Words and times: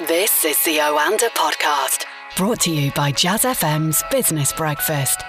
This 0.00 0.44
is 0.44 0.62
the 0.62 0.76
Oanda 0.76 1.30
podcast, 1.30 2.04
brought 2.36 2.60
to 2.60 2.70
you 2.70 2.92
by 2.92 3.12
Jazz 3.12 3.44
FM's 3.44 4.02
Business 4.10 4.52
Breakfast. 4.52 5.22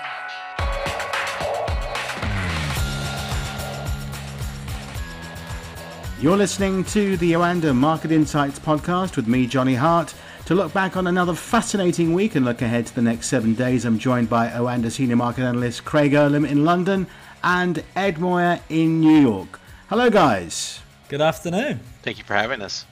You're 6.20 6.36
listening 6.36 6.84
to 6.84 7.16
the 7.16 7.32
Oanda 7.32 7.74
Market 7.74 8.12
Insights 8.12 8.60
podcast 8.60 9.16
with 9.16 9.26
me, 9.26 9.48
Johnny 9.48 9.76
Hart. 9.76 10.14
To 10.48 10.56
look 10.56 10.74
back 10.74 10.98
on 10.98 11.08
another 11.08 11.34
fascinating 11.34 12.12
week 12.14 12.36
and 12.36 12.44
look 12.44 12.62
ahead 12.62 12.88
to 12.88 12.94
the 12.94 13.02
next 13.02 13.28
seven 13.28 13.54
days, 13.54 13.86
I'm 13.86 13.98
joined 13.98 14.30
by 14.30 14.50
Oanda 14.50 14.92
Senior 14.92 15.16
Market 15.16 15.44
Analyst 15.46 15.86
Craig 15.86 16.12
Erlam 16.12 16.46
in 16.46 16.66
London 16.66 17.08
and 17.42 17.86
Ed 17.96 18.20
Moya 18.20 18.60
in 18.68 19.00
New 19.00 19.22
York. 19.22 19.62
Hello, 19.88 20.10
guys. 20.10 20.82
Good 21.08 21.22
afternoon. 21.22 21.80
Thank 22.02 22.18
you 22.18 22.26
for 22.26 22.34
having 22.34 22.62
us. 22.62 22.84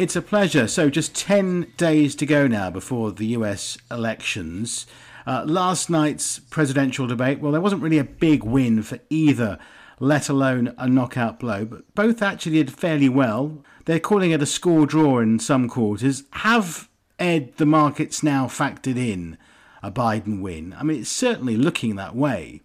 It's 0.00 0.16
a 0.16 0.22
pleasure. 0.22 0.66
So, 0.66 0.88
just 0.88 1.14
10 1.14 1.74
days 1.76 2.14
to 2.16 2.24
go 2.24 2.46
now 2.46 2.70
before 2.70 3.12
the 3.12 3.26
US 3.36 3.76
elections. 3.90 4.86
Uh, 5.26 5.44
last 5.46 5.90
night's 5.90 6.38
presidential 6.38 7.06
debate, 7.06 7.38
well, 7.38 7.52
there 7.52 7.60
wasn't 7.60 7.82
really 7.82 7.98
a 7.98 8.04
big 8.04 8.42
win 8.42 8.82
for 8.82 8.98
either, 9.10 9.58
let 9.98 10.30
alone 10.30 10.74
a 10.78 10.88
knockout 10.88 11.38
blow, 11.38 11.66
but 11.66 11.94
both 11.94 12.22
actually 12.22 12.52
did 12.52 12.72
fairly 12.72 13.10
well. 13.10 13.62
They're 13.84 14.00
calling 14.00 14.30
it 14.30 14.40
a 14.40 14.46
score 14.46 14.86
draw 14.86 15.18
in 15.18 15.38
some 15.38 15.68
quarters. 15.68 16.22
Have, 16.32 16.88
Ed, 17.18 17.58
the 17.58 17.66
markets 17.66 18.22
now 18.22 18.46
factored 18.46 18.96
in 18.96 19.36
a 19.82 19.90
Biden 19.90 20.40
win? 20.40 20.74
I 20.78 20.82
mean, 20.82 21.00
it's 21.00 21.10
certainly 21.10 21.58
looking 21.58 21.96
that 21.96 22.16
way. 22.16 22.62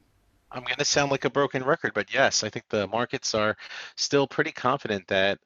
I'm 0.53 0.63
going 0.63 0.77
to 0.77 0.85
sound 0.85 1.11
like 1.11 1.25
a 1.25 1.29
broken 1.29 1.65
record, 1.65 1.93
but 1.93 2.13
yes, 2.13 2.45
I 2.45 2.49
think 2.49 2.69
the 2.69 2.87
markets 2.87 3.35
are 3.35 3.57
still 3.97 4.25
pretty 4.25 4.53
confident 4.53 5.05
that 5.09 5.39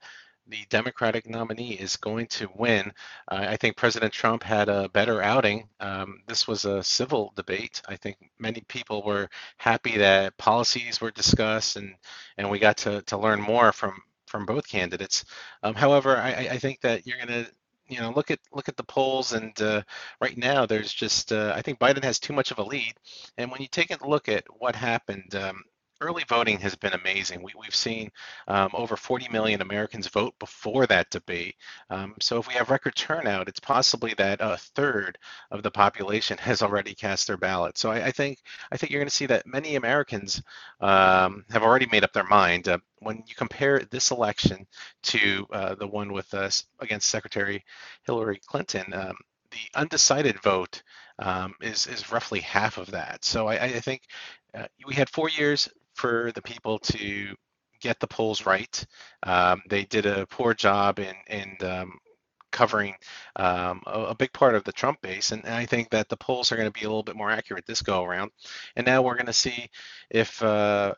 the 0.50 0.66
Democratic 0.70 1.30
nominee 1.30 1.74
is 1.74 1.96
going 1.98 2.28
to 2.28 2.50
win. 2.56 2.92
Uh, 3.28 3.46
I 3.50 3.58
think 3.58 3.78
President 3.78 4.12
Trump 4.12 4.44
had 4.44 4.70
a 4.70 4.90
better 4.90 5.22
outing. 5.22 5.70
Um, 5.80 6.22
this 6.28 6.48
was 6.48 6.66
a 6.66 6.84
civil 6.84 7.34
debate. 7.36 7.82
I 7.88 7.96
think 7.96 8.18
many 8.40 8.62
people 8.68 9.04
were 9.04 9.30
happy 9.58 9.98
that 9.98 10.38
policies 10.38 11.00
were 11.02 11.12
discussed 11.12 11.76
and 11.76 11.96
and 12.38 12.50
we 12.50 12.60
got 12.60 12.78
to 12.78 13.02
to 13.04 13.18
learn 13.18 13.42
more 13.42 13.72
from 13.72 14.02
from 14.28 14.46
both 14.46 14.68
candidates. 14.68 15.26
Um, 15.64 15.74
however, 15.76 16.18
I, 16.18 16.50
I 16.52 16.58
think 16.58 16.82
that 16.82 17.06
you're 17.08 17.18
going 17.18 17.46
to 17.46 17.52
you 17.88 18.00
know 18.00 18.12
look 18.12 18.32
at 18.32 18.40
look 18.54 18.70
at 18.70 18.78
the 18.78 18.84
polls 18.84 19.34
and 19.34 19.60
uh, 19.62 19.82
right 20.22 20.38
now 20.38 20.66
there's 20.66 20.94
just 20.94 21.32
uh, 21.32 21.52
i 21.56 21.62
think 21.62 21.80
biden 21.80 22.04
has 22.04 22.20
too 22.20 22.34
much 22.34 22.52
of 22.52 22.60
a 22.60 22.64
lead 22.64 22.94
and 23.38 23.52
when 23.52 23.62
you 23.62 23.68
take 23.68 23.90
a 23.92 24.08
look 24.08 24.30
at 24.30 24.44
what 24.60 24.76
happened 24.76 25.34
um, 25.36 25.64
early 26.02 26.24
voting 26.28 26.60
has 26.60 26.76
been 26.76 26.94
amazing. 26.94 27.44
We, 27.44 27.52
have 27.64 27.76
seen 27.76 28.12
um, 28.48 28.70
over 28.74 28.96
40 28.96 29.30
million 29.30 29.62
Americans 29.62 30.08
vote 30.08 30.34
before 30.40 30.88
that 30.88 31.10
debate. 31.10 31.56
Um, 31.90 32.16
so 32.20 32.40
if 32.40 32.48
we 32.48 32.54
have 32.56 32.70
record 32.70 32.96
turnout, 32.96 33.48
it's 33.48 33.60
possibly 33.60 34.14
that 34.16 34.40
a 34.42 34.58
third 34.58 35.18
of 35.52 35.64
the 35.64 35.72
population 35.72 36.38
has 36.42 36.62
already 36.62 36.94
cast 36.96 37.28
their 37.28 37.38
ballot. 37.38 37.78
So 37.78 37.92
I, 37.92 38.08
I 38.08 38.12
think 38.12 38.40
I 38.72 38.78
think 38.78 38.92
you're 38.92 39.02
going 39.02 39.10
to 39.10 39.16
see 39.16 39.28
that 39.28 39.46
many 39.46 39.76
Americans 39.76 40.42
um, 40.80 41.46
have 41.50 41.64
already 41.64 41.88
made 41.92 42.04
up 42.04 42.14
their 42.14 42.24
mind. 42.24 42.68
Uh, 42.68 42.80
when 43.00 43.24
you 43.28 43.36
compare 43.36 43.80
this 43.92 44.12
election 44.12 44.66
to 45.04 45.46
uh, 45.52 45.76
the 45.76 45.88
one 45.88 46.12
with 46.12 46.34
us 46.34 46.66
against 46.80 47.10
Secretary 47.10 47.64
Hillary 48.04 48.40
Clinton, 48.46 48.94
um, 48.94 49.16
the 49.52 49.80
undecided 49.80 50.42
vote 50.42 50.82
um, 51.20 51.54
is 51.62 51.88
is 51.88 52.12
roughly 52.12 52.40
half 52.40 52.78
of 52.78 52.92
that. 52.92 53.24
So 53.26 53.48
I, 53.48 53.64
I 53.64 53.80
think 53.80 54.04
uh, 54.54 54.66
we 54.86 54.96
had 54.96 55.10
four 55.10 55.30
years 55.30 55.70
for 56.00 56.32
the 56.34 56.42
people 56.42 56.80
to 56.80 57.36
get 57.82 58.00
the 58.00 58.08
polls 58.08 58.46
right. 58.46 58.86
Um, 59.24 59.62
they 59.70 59.84
did 59.84 60.06
a 60.06 60.26
poor 60.28 60.54
job 60.54 61.00
in 61.00 61.16
in 61.28 61.58
um, 61.68 62.00
covering 62.52 62.96
um, 63.36 63.82
a, 63.86 64.06
a, 64.06 64.16
big 64.16 64.34
part 64.34 64.56
of 64.56 64.64
the 64.64 64.72
Trump 64.72 65.02
base, 65.02 65.32
and, 65.32 65.46
and 65.46 65.54
I 65.54 65.66
think 65.66 65.90
that 65.92 66.10
the 66.10 66.18
polls 66.18 66.52
are 66.52 66.56
going 66.56 66.72
to 66.72 66.80
be 66.80 66.86
a 66.86 66.90
little 66.90 67.04
bit 67.04 67.16
more 67.16 67.30
accurate 67.30 67.66
this 67.66 67.82
go 67.82 68.04
around. 68.04 68.32
And 68.76 68.86
now 68.86 69.02
we're 69.02 69.16
going 69.16 69.28
to 69.28 69.34
see 69.34 69.70
if 70.10 70.42
uh, 70.42 70.96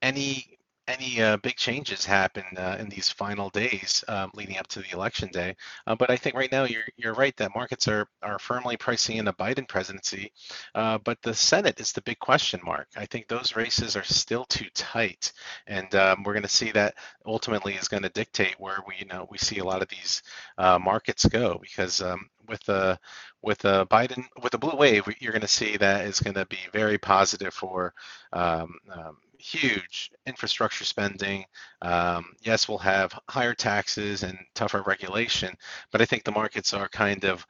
any 0.00 0.57
any 0.88 1.20
uh, 1.20 1.36
big 1.36 1.56
changes 1.56 2.04
happen 2.04 2.44
uh, 2.56 2.76
in 2.80 2.88
these 2.88 3.08
final 3.10 3.50
days 3.50 4.02
um, 4.08 4.30
leading 4.34 4.56
up 4.56 4.66
to 4.68 4.80
the 4.80 4.90
election 4.92 5.28
day. 5.28 5.54
Uh, 5.86 5.94
but 5.94 6.10
I 6.10 6.16
think 6.16 6.34
right 6.34 6.50
now 6.50 6.64
you're 6.64 6.84
you're 6.96 7.14
right 7.14 7.36
that 7.36 7.54
markets 7.54 7.86
are 7.86 8.08
are 8.22 8.38
firmly 8.38 8.76
pricing 8.76 9.18
in 9.18 9.28
a 9.28 9.32
Biden 9.32 9.68
presidency. 9.68 10.32
Uh, 10.74 10.98
but 10.98 11.20
the 11.22 11.34
Senate 11.34 11.78
is 11.78 11.92
the 11.92 12.02
big 12.02 12.18
question 12.18 12.60
mark. 12.64 12.88
I 12.96 13.06
think 13.06 13.28
those 13.28 13.54
races 13.54 13.96
are 13.96 14.04
still 14.04 14.44
too 14.46 14.66
tight, 14.74 15.32
and 15.66 15.94
um, 15.94 16.22
we're 16.22 16.34
going 16.34 16.42
to 16.42 16.48
see 16.48 16.72
that 16.72 16.94
ultimately 17.26 17.74
is 17.74 17.88
going 17.88 18.02
to 18.02 18.08
dictate 18.08 18.56
where 18.58 18.78
we 18.86 18.94
you 18.98 19.06
know 19.06 19.26
we 19.30 19.38
see 19.38 19.58
a 19.58 19.64
lot 19.64 19.82
of 19.82 19.88
these 19.88 20.22
uh, 20.56 20.78
markets 20.78 21.26
go 21.26 21.58
because 21.60 22.00
um, 22.00 22.28
with 22.48 22.62
the 22.64 22.98
with 23.42 23.58
the 23.58 23.86
Biden 23.86 24.24
with 24.42 24.52
the 24.52 24.58
blue 24.58 24.76
wave, 24.76 25.04
you're 25.20 25.32
going 25.32 25.42
to 25.42 25.48
see 25.48 25.76
that 25.76 26.06
is 26.06 26.20
going 26.20 26.34
to 26.34 26.46
be 26.46 26.58
very 26.72 26.98
positive 26.98 27.52
for 27.52 27.94
um, 28.32 28.74
um, 28.92 29.16
huge 29.38 30.10
infrastructure 30.26 30.84
spending. 30.84 31.44
Um, 31.82 32.34
yes, 32.42 32.68
we'll 32.68 32.78
have 32.78 33.18
higher 33.28 33.54
taxes 33.54 34.22
and 34.22 34.38
tougher 34.54 34.82
regulation, 34.82 35.54
but 35.92 36.02
I 36.02 36.04
think 36.04 36.24
the 36.24 36.32
markets 36.32 36.74
are 36.74 36.88
kind 36.88 37.24
of 37.24 37.46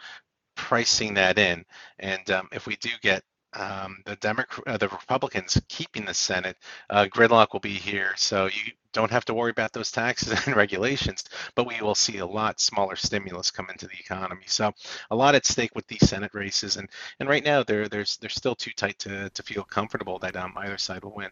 pricing 0.55 1.15
that 1.15 1.39
in. 1.39 1.65
And 1.99 2.31
um, 2.31 2.49
if 2.53 2.67
we 2.67 2.77
do 2.77 2.91
get 3.03 3.23
um, 3.55 4.03
the 4.05 4.17
Democrat, 4.17 4.67
uh, 4.67 4.77
the 4.77 4.89
Republicans 4.89 5.61
keeping 5.69 6.05
the 6.05 6.15
Senate, 6.15 6.57
uh, 6.91 7.07
gridlock 7.07 7.49
will 7.53 7.61
be 7.61 7.75
here. 7.75 8.13
So 8.17 8.47
you 8.47 8.73
don't 8.93 9.11
have 9.11 9.25
to 9.27 9.35
worry 9.35 9.51
about 9.51 9.73
those 9.73 9.91
taxes 9.91 10.33
and 10.47 10.57
regulations, 10.57 11.25
but 11.55 11.67
we 11.67 11.81
will 11.81 11.95
see 11.95 12.19
a 12.19 12.27
lot 12.27 12.61
smaller 12.61 12.97
stimulus 12.97 13.51
come 13.51 13.69
into 13.71 13.87
the 13.87 13.99
economy. 13.99 14.45
So 14.47 14.73
a 15.11 15.17
lot 15.17 15.35
at 15.35 15.47
stake 15.47 15.75
with 15.75 15.87
these 15.87 16.09
Senate 16.09 16.35
races, 16.35 16.77
and 16.77 16.89
and 17.21 17.29
right 17.29 17.45
now 17.45 17.63
they're 17.63 17.89
they're 17.89 18.07
they're 18.21 18.31
still 18.31 18.55
too 18.55 18.73
tight 18.77 18.99
to 19.01 19.31
to 19.31 19.43
feel 19.43 19.65
comfortable 19.65 20.19
that 20.21 20.37
um, 20.37 20.53
either 20.59 20.79
side 20.79 21.05
will 21.05 21.15
win. 21.15 21.31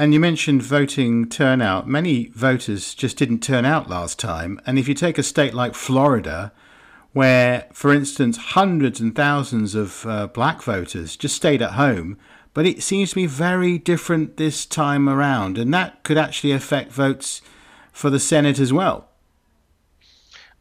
And 0.00 0.14
you 0.14 0.18
mentioned 0.18 0.62
voting 0.62 1.28
turnout. 1.28 1.86
Many 1.86 2.28
voters 2.28 2.94
just 2.94 3.18
didn't 3.18 3.40
turn 3.40 3.66
out 3.66 3.90
last 3.90 4.18
time. 4.18 4.58
And 4.64 4.78
if 4.78 4.88
you 4.88 4.94
take 4.94 5.18
a 5.18 5.22
state 5.22 5.52
like 5.52 5.74
Florida, 5.74 6.52
where, 7.12 7.66
for 7.74 7.92
instance, 7.92 8.38
hundreds 8.38 8.98
and 8.98 9.14
thousands 9.14 9.74
of 9.74 10.06
uh, 10.06 10.28
black 10.28 10.62
voters 10.62 11.18
just 11.18 11.36
stayed 11.36 11.60
at 11.60 11.72
home, 11.72 12.16
but 12.54 12.64
it 12.64 12.82
seems 12.82 13.10
to 13.10 13.16
be 13.16 13.26
very 13.26 13.76
different 13.76 14.38
this 14.38 14.64
time 14.64 15.06
around. 15.06 15.58
And 15.58 15.74
that 15.74 16.02
could 16.02 16.16
actually 16.16 16.52
affect 16.52 16.92
votes 16.92 17.42
for 17.92 18.08
the 18.08 18.18
Senate 18.18 18.58
as 18.58 18.72
well. 18.72 19.09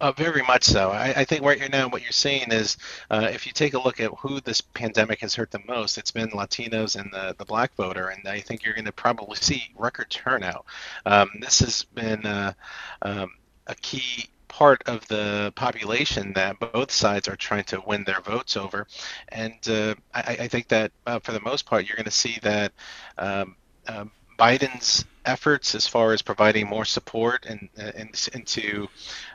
Uh, 0.02 0.14
very 0.14 0.42
much 0.42 0.64
so. 0.64 0.92
I, 0.92 1.10
I, 1.10 1.26
think 1.26 1.44
right 1.44 1.60
here 1.60 1.68
now 1.70 1.90
what 1.90 2.02
you're 2.02 2.12
seeing 2.14 2.54
is 2.54 2.78
uh, 3.10 3.30
if 3.34 3.46
you 3.46 3.52
take 3.52 3.74
a 3.74 3.80
look 3.80 4.00
at 4.00 4.12
who 4.20 4.40
this 4.40 4.62
pandemic 4.62 5.20
has 5.20 5.36
hurt 5.36 5.52
the 5.52 5.60
most, 5.68 5.98
it's 5.98 6.12
been 6.12 6.30
Latinos 6.30 6.98
and 6.98 7.12
the, 7.12 7.36
the 7.38 7.44
black 7.44 7.76
voter, 7.76 8.08
and 8.08 8.26
I 8.26 8.40
think 8.40 8.64
you're 8.64 8.74
going 8.74 8.86
to 8.86 8.94
probably 8.94 9.36
see 9.36 9.64
record 9.78 10.10
turnout. 10.10 10.66
Um, 11.06 11.30
this 11.42 11.60
has 11.60 11.84
been 11.84 12.26
uh, 12.26 12.54
um, 13.02 13.32
a 13.68 13.76
key 13.76 14.30
part 14.48 14.82
of 14.88 15.06
the 15.10 15.52
population 15.58 16.32
that 16.34 16.60
both 16.60 16.92
sides 16.92 17.28
are 17.28 17.36
trying 17.36 17.66
to 17.66 17.84
win 17.86 18.06
their 18.06 18.22
votes 18.22 18.56
over, 18.56 18.88
and 19.28 19.68
uh, 19.68 19.96
I, 20.14 20.38
I, 20.40 20.48
think 20.48 20.70
that 20.70 20.94
uh, 21.08 21.20
for 21.20 21.34
the 21.34 21.42
most 21.42 21.66
part 21.66 21.86
you're 21.86 21.98
going 21.98 22.06
to 22.06 22.12
see 22.12 22.40
that. 22.42 22.72
Um, 23.18 23.56
um 23.88 24.12
Biden's 24.40 25.06
efforts 25.26 25.76
as 25.76 25.86
far 25.86 26.14
as 26.14 26.22
providing 26.22 26.68
more 26.68 26.86
support 26.86 27.46
and, 27.46 27.68
and 27.78 28.30
into 28.34 28.88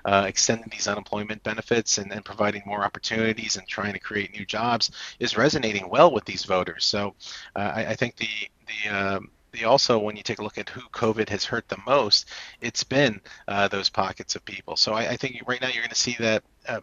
uh, 0.04 0.24
extending 0.26 0.68
these 0.70 0.88
unemployment 0.88 1.42
benefits 1.42 1.98
and, 1.98 2.10
and, 2.10 2.24
providing 2.24 2.62
more 2.64 2.82
opportunities 2.84 3.56
and 3.56 3.68
trying 3.68 3.92
to 3.92 3.98
create 3.98 4.32
new 4.32 4.46
jobs 4.46 4.90
is 5.20 5.36
resonating 5.36 5.88
well 5.90 6.10
with 6.10 6.24
these 6.24 6.44
voters. 6.44 6.84
So 6.84 7.14
uh, 7.54 7.72
I, 7.76 7.86
I, 7.88 7.94
think 7.94 8.16
the 8.16 8.28
the 8.66 8.96
um, 8.96 9.30
the 9.52 9.64
also 9.64 9.98
when 9.98 10.16
you 10.16 10.22
take 10.22 10.38
a 10.38 10.42
look 10.42 10.58
at 10.58 10.70
who 10.70 10.80
COVID 10.88 11.28
has 11.28 11.44
hurt 11.44 11.68
the 11.68 11.78
most, 11.86 12.28
it's 12.60 12.82
been 12.82 13.20
uh, 13.46 13.68
those 13.68 13.90
pockets 13.90 14.34
of 14.34 14.44
people. 14.44 14.76
So 14.76 14.94
I, 14.94 15.10
I, 15.10 15.16
think 15.16 15.42
right 15.46 15.60
now 15.60 15.68
you're 15.68 15.82
going 15.82 15.90
to 15.90 15.94
see 15.94 16.16
that 16.18 16.42
uh, 16.66 16.80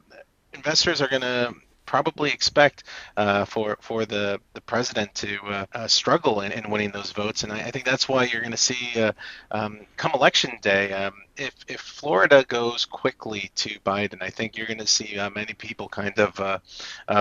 investors 0.54 1.02
are 1.02 1.08
going 1.08 1.24
to 1.24 1.54
probably 1.92 2.32
expect 2.32 2.86
uh, 3.18 3.44
for 3.44 3.78
for 3.82 4.06
the 4.06 4.40
the 4.54 4.62
president 4.62 5.14
to 5.14 5.38
uh, 5.44 5.66
uh, 5.74 5.88
struggle 5.88 6.40
in, 6.40 6.54
in, 6.54 6.72
winning 6.72 6.90
those 6.92 7.12
votes, 7.12 7.44
and 7.44 7.52
I, 7.52 7.58
I 7.68 7.72
think 7.72 7.84
that's 7.84 8.08
why 8.08 8.24
you're 8.24 8.40
going 8.40 8.60
to 8.60 8.66
see 8.72 8.98
uh, 8.98 9.12
um, 9.52 9.82
come 9.98 10.14
election 10.14 10.58
day. 10.62 10.94
Um, 10.94 11.14
if 11.36 11.54
if 11.68 11.82
Florida 11.82 12.46
goes 12.48 12.86
quickly 12.86 13.52
to 13.56 13.78
Biden, 13.82 14.22
I 14.22 14.30
think 14.30 14.56
you're 14.56 14.68
going 14.68 14.80
to 14.88 14.88
see 14.88 15.20
uh, 15.20 15.30
many 15.32 15.54
people 15.54 15.90
kind 15.90 16.18
of 16.18 16.62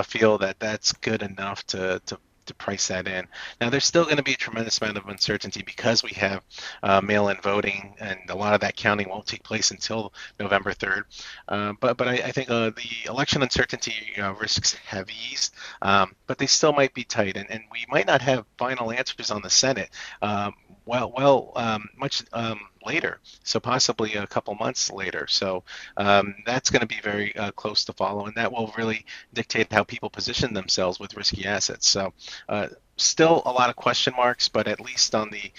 feel 0.05 0.37
that 0.37 0.57
that's 0.59 0.93
good 0.93 1.21
enough 1.21 1.65
to 1.67 2.01
to 2.05 2.17
to 2.51 2.55
price 2.63 2.87
that 2.87 3.07
in. 3.07 3.27
Now, 3.59 3.69
there's 3.69 3.85
still 3.85 4.03
going 4.03 4.17
to 4.17 4.23
be 4.23 4.33
a 4.33 4.37
tremendous 4.37 4.79
amount 4.81 4.97
of 4.97 5.07
uncertainty 5.07 5.63
because 5.63 6.03
we 6.03 6.11
have 6.11 6.43
uh, 6.83 7.01
mail-in 7.01 7.37
voting, 7.41 7.95
and 7.99 8.19
a 8.29 8.35
lot 8.35 8.53
of 8.53 8.61
that 8.61 8.75
counting 8.75 9.09
won't 9.09 9.27
take 9.27 9.43
place 9.43 9.71
until 9.71 10.13
November 10.39 10.71
3rd. 10.71 11.03
Uh, 11.47 11.73
but 11.79 11.97
but 11.97 12.07
I, 12.07 12.13
I 12.13 12.31
think 12.31 12.49
uh, 12.49 12.71
the 12.71 13.09
election 13.09 13.41
uncertainty 13.41 13.93
uh, 14.17 14.33
risks 14.33 14.73
have 14.85 15.09
eased, 15.09 15.53
um, 15.81 16.15
but 16.27 16.37
they 16.37 16.47
still 16.47 16.73
might 16.73 16.93
be 16.93 17.03
tight, 17.03 17.37
and, 17.37 17.49
and 17.49 17.63
we 17.71 17.85
might 17.89 18.07
not 18.07 18.21
have 18.21 18.45
final 18.57 18.91
answers 18.91 19.31
on 19.31 19.41
the 19.41 19.49
Senate. 19.49 19.89
Um, 20.21 20.53
well, 20.91 21.13
well, 21.15 21.53
um, 21.55 21.87
much 21.95 22.21
um, 22.33 22.59
later, 22.85 23.19
so 23.45 23.61
possibly 23.61 24.15
a 24.15 24.27
couple 24.27 24.53
months 24.55 24.91
later. 24.91 25.25
So 25.29 25.63
um, 25.95 26.35
that's 26.45 26.69
going 26.69 26.81
to 26.81 26.85
be 26.85 26.99
very 27.01 27.33
uh, 27.37 27.51
close 27.51 27.85
to 27.85 27.93
follow, 27.93 28.25
and 28.25 28.35
that 28.35 28.51
will 28.51 28.73
really 28.77 29.05
dictate 29.33 29.71
how 29.71 29.85
people 29.85 30.09
position 30.09 30.53
themselves 30.53 30.99
with 30.99 31.15
risky 31.15 31.45
assets. 31.45 31.87
So 31.87 32.11
uh, 32.49 32.67
still 32.97 33.41
a 33.45 33.51
lot 33.53 33.69
of 33.69 33.77
question 33.77 34.13
marks, 34.17 34.49
but 34.49 34.67
at 34.67 34.81
least 34.81 35.15
on 35.15 35.29
the 35.29 35.49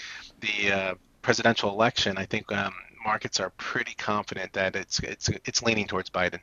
the 0.41 0.71
uh, 0.71 0.93
presidential 1.23 1.71
election, 1.71 2.15
I 2.19 2.25
think 2.25 2.51
um, 2.51 2.75
markets 3.03 3.39
are 3.39 3.49
pretty 3.57 3.95
confident 3.95 4.53
that 4.53 4.75
it's 4.75 4.99
it's 4.99 5.29
it's 5.45 5.63
leaning 5.63 5.87
towards 5.87 6.11
Biden. 6.11 6.41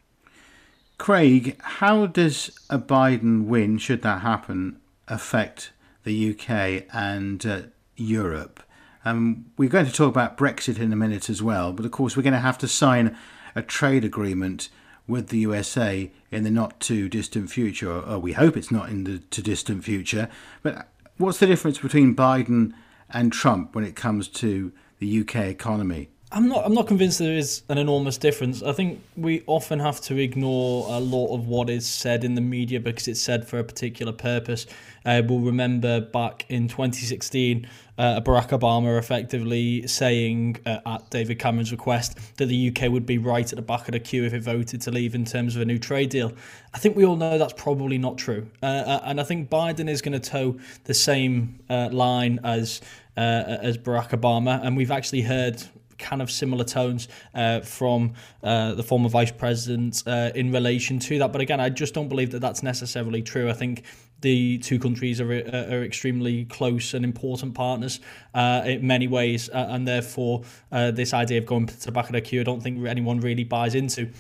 Craig, 0.99 1.61
how 1.61 2.07
does 2.07 2.51
a 2.69 2.79
Biden 2.81 3.45
win, 3.45 3.79
should 3.79 4.03
that 4.03 4.23
happen, 4.23 4.81
affect 5.07 5.71
the 6.03 6.31
UK 6.31 6.87
and 6.93 7.47
uh, 7.47 7.61
Europe? 7.95 8.65
Um, 9.05 9.47
we're 9.57 9.69
going 9.69 9.87
to 9.87 9.93
talk 9.93 10.09
about 10.09 10.37
Brexit 10.37 10.79
in 10.79 10.93
a 10.93 10.97
minute 10.97 11.31
as 11.31 11.43
well, 11.43 11.73
but 11.73 11.87
of 11.87 11.91
course, 11.91 12.17
we're 12.17 12.23
going 12.23 12.35
to 12.35 12.41
have 12.41 12.59
to 12.59 12.69
sign 12.69 13.17
a 13.55 13.63
trade 13.63 14.05
agreement 14.05 14.69
with 15.07 15.29
the 15.29 15.39
USA 15.39 16.11
in 16.31 16.45
the 16.45 16.51
not 16.51 16.79
too 16.81 17.09
distant 17.09 17.51
future, 17.51 17.91
or, 17.91 18.19
we 18.19 18.33
hope 18.33 18.57
it's 18.57 18.71
not 18.71 18.89
in 18.91 19.05
the 19.05 19.19
too 19.19 19.43
distant 19.43 19.85
future. 19.85 20.29
But 20.63 20.89
what's 21.17 21.39
the 21.39 21.47
difference 21.47 21.79
between 21.79 22.15
Biden 22.15 22.73
and 23.09 23.33
Trump 23.33 23.75
when 23.75 23.85
it 23.85 23.97
comes 23.97 24.29
to 24.29 24.73
the 24.99 25.21
UK 25.21 25.37
economy? 25.47 26.11
I'm 26.33 26.49
not. 26.49 26.65
I'm 26.65 26.75
not 26.75 26.87
convinced 26.87 27.19
there 27.19 27.37
is 27.37 27.63
an 27.69 27.77
enormous 27.77 28.17
difference. 28.17 28.63
I 28.63 28.73
think 28.73 29.03
we 29.17 29.43
often 29.49 29.81
have 29.81 30.01
to 30.03 30.17
ignore 30.17 30.87
a 30.89 31.01
lot 31.01 31.35
of 31.35 31.49
what 31.49 31.69
is 31.69 31.89
said 31.89 32.23
in 32.23 32.37
the 32.37 32.41
media 32.41 32.79
because 32.79 33.09
it's 33.09 33.21
said 33.21 33.49
for 33.49 33.59
a 33.59 33.65
particular 33.65 34.13
purpose. 34.13 34.67
Uh, 35.05 35.23
we'll 35.27 35.41
remember 35.41 36.01
back 36.01 36.47
in 36.49 36.69
2016, 36.69 37.67
uh, 37.99 38.21
Barack 38.21 38.51
Obama 38.51 38.97
effectively 38.97 39.85
saying 39.89 40.59
uh, 40.67 40.79
at 40.87 41.11
David 41.11 41.41
Cameron's 41.41 41.73
request 41.73 42.17
that 42.37 42.47
the 42.47 42.69
UK 42.69 42.93
would 42.93 43.07
be 43.07 43.19
right 43.19 43.51
at 43.51 43.57
the 43.57 43.63
back 43.63 43.89
of 43.89 43.93
the 43.93 44.01
queue 44.01 44.25
if 44.25 44.33
it 44.33 44.43
voted 44.43 44.81
to 44.83 44.93
leave 44.93 45.17
in 45.17 45.25
terms 45.25 45.57
of 45.57 45.63
a 45.63 45.65
new 45.65 45.79
trade 45.79 46.11
deal. 46.11 46.33
I 46.73 46.79
think 46.79 46.97
we 46.97 47.05
all 47.05 47.17
know 47.17 47.39
that's 47.39 47.55
probably 47.55 47.99
not 47.99 48.19
true, 48.19 48.47
uh, 48.63 48.67
uh, 48.67 49.01
and 49.05 49.21
I 49.21 49.25
think 49.25 49.51
Biden 49.51 49.89
is 49.89 50.01
going 50.01 50.21
to 50.21 50.31
toe 50.31 50.61
the 50.85 50.95
same 50.95 51.59
uh, 51.69 51.89
line 51.91 52.39
as 52.45 52.81
as 53.17 53.77
Barack 53.77 54.19
Obama, 54.19 54.65
and 54.65 54.79
we've 54.79 54.91
actually 54.91 55.21
heard 55.21 55.63
kind 56.01 56.23
of 56.23 56.31
similar 56.31 56.65
tones 56.65 57.09
uh, 57.35 57.61
from 57.61 58.15
uh, 58.43 58.75
the 58.75 58.83
former 58.83 59.09
vice 59.09 59.31
president 59.31 60.03
uh, 60.07 60.31
in 60.35 60.51
relation 60.53 60.99
to 60.99 61.19
that. 61.19 61.33
But 61.33 61.41
again, 61.41 61.61
I 61.61 61.69
just 61.69 61.95
don't 61.95 62.09
believe 62.09 62.31
that 62.33 62.41
that's 62.41 62.63
necessarily 62.63 63.23
true. 63.23 63.49
I 63.49 63.53
think 63.53 63.85
the 64.21 64.59
two 64.59 64.79
countries 64.79 65.21
are, 65.21 65.33
uh, 65.33 65.75
are 65.75 65.85
extremely 65.85 66.45
close 66.45 66.93
and 66.95 67.05
important 67.05 67.55
partners 67.55 68.01
uh, 68.35 68.63
in 68.67 68.87
many 68.87 69.07
ways, 69.07 69.49
uh, 69.51 69.69
and 69.71 69.87
therefore 69.87 70.43
this 70.71 71.15
idea 71.15 71.39
of 71.39 71.47
going 71.47 71.67
to 71.67 71.87
the 71.87 71.93
back 71.93 72.07
of 72.07 72.13
the 72.13 72.21
queue, 72.21 72.41
I 72.41 72.45
don't 72.45 72.63
think 72.63 72.85
anyone 72.87 73.21
really 73.21 73.45
buys 73.45 73.75
into 73.75 74.11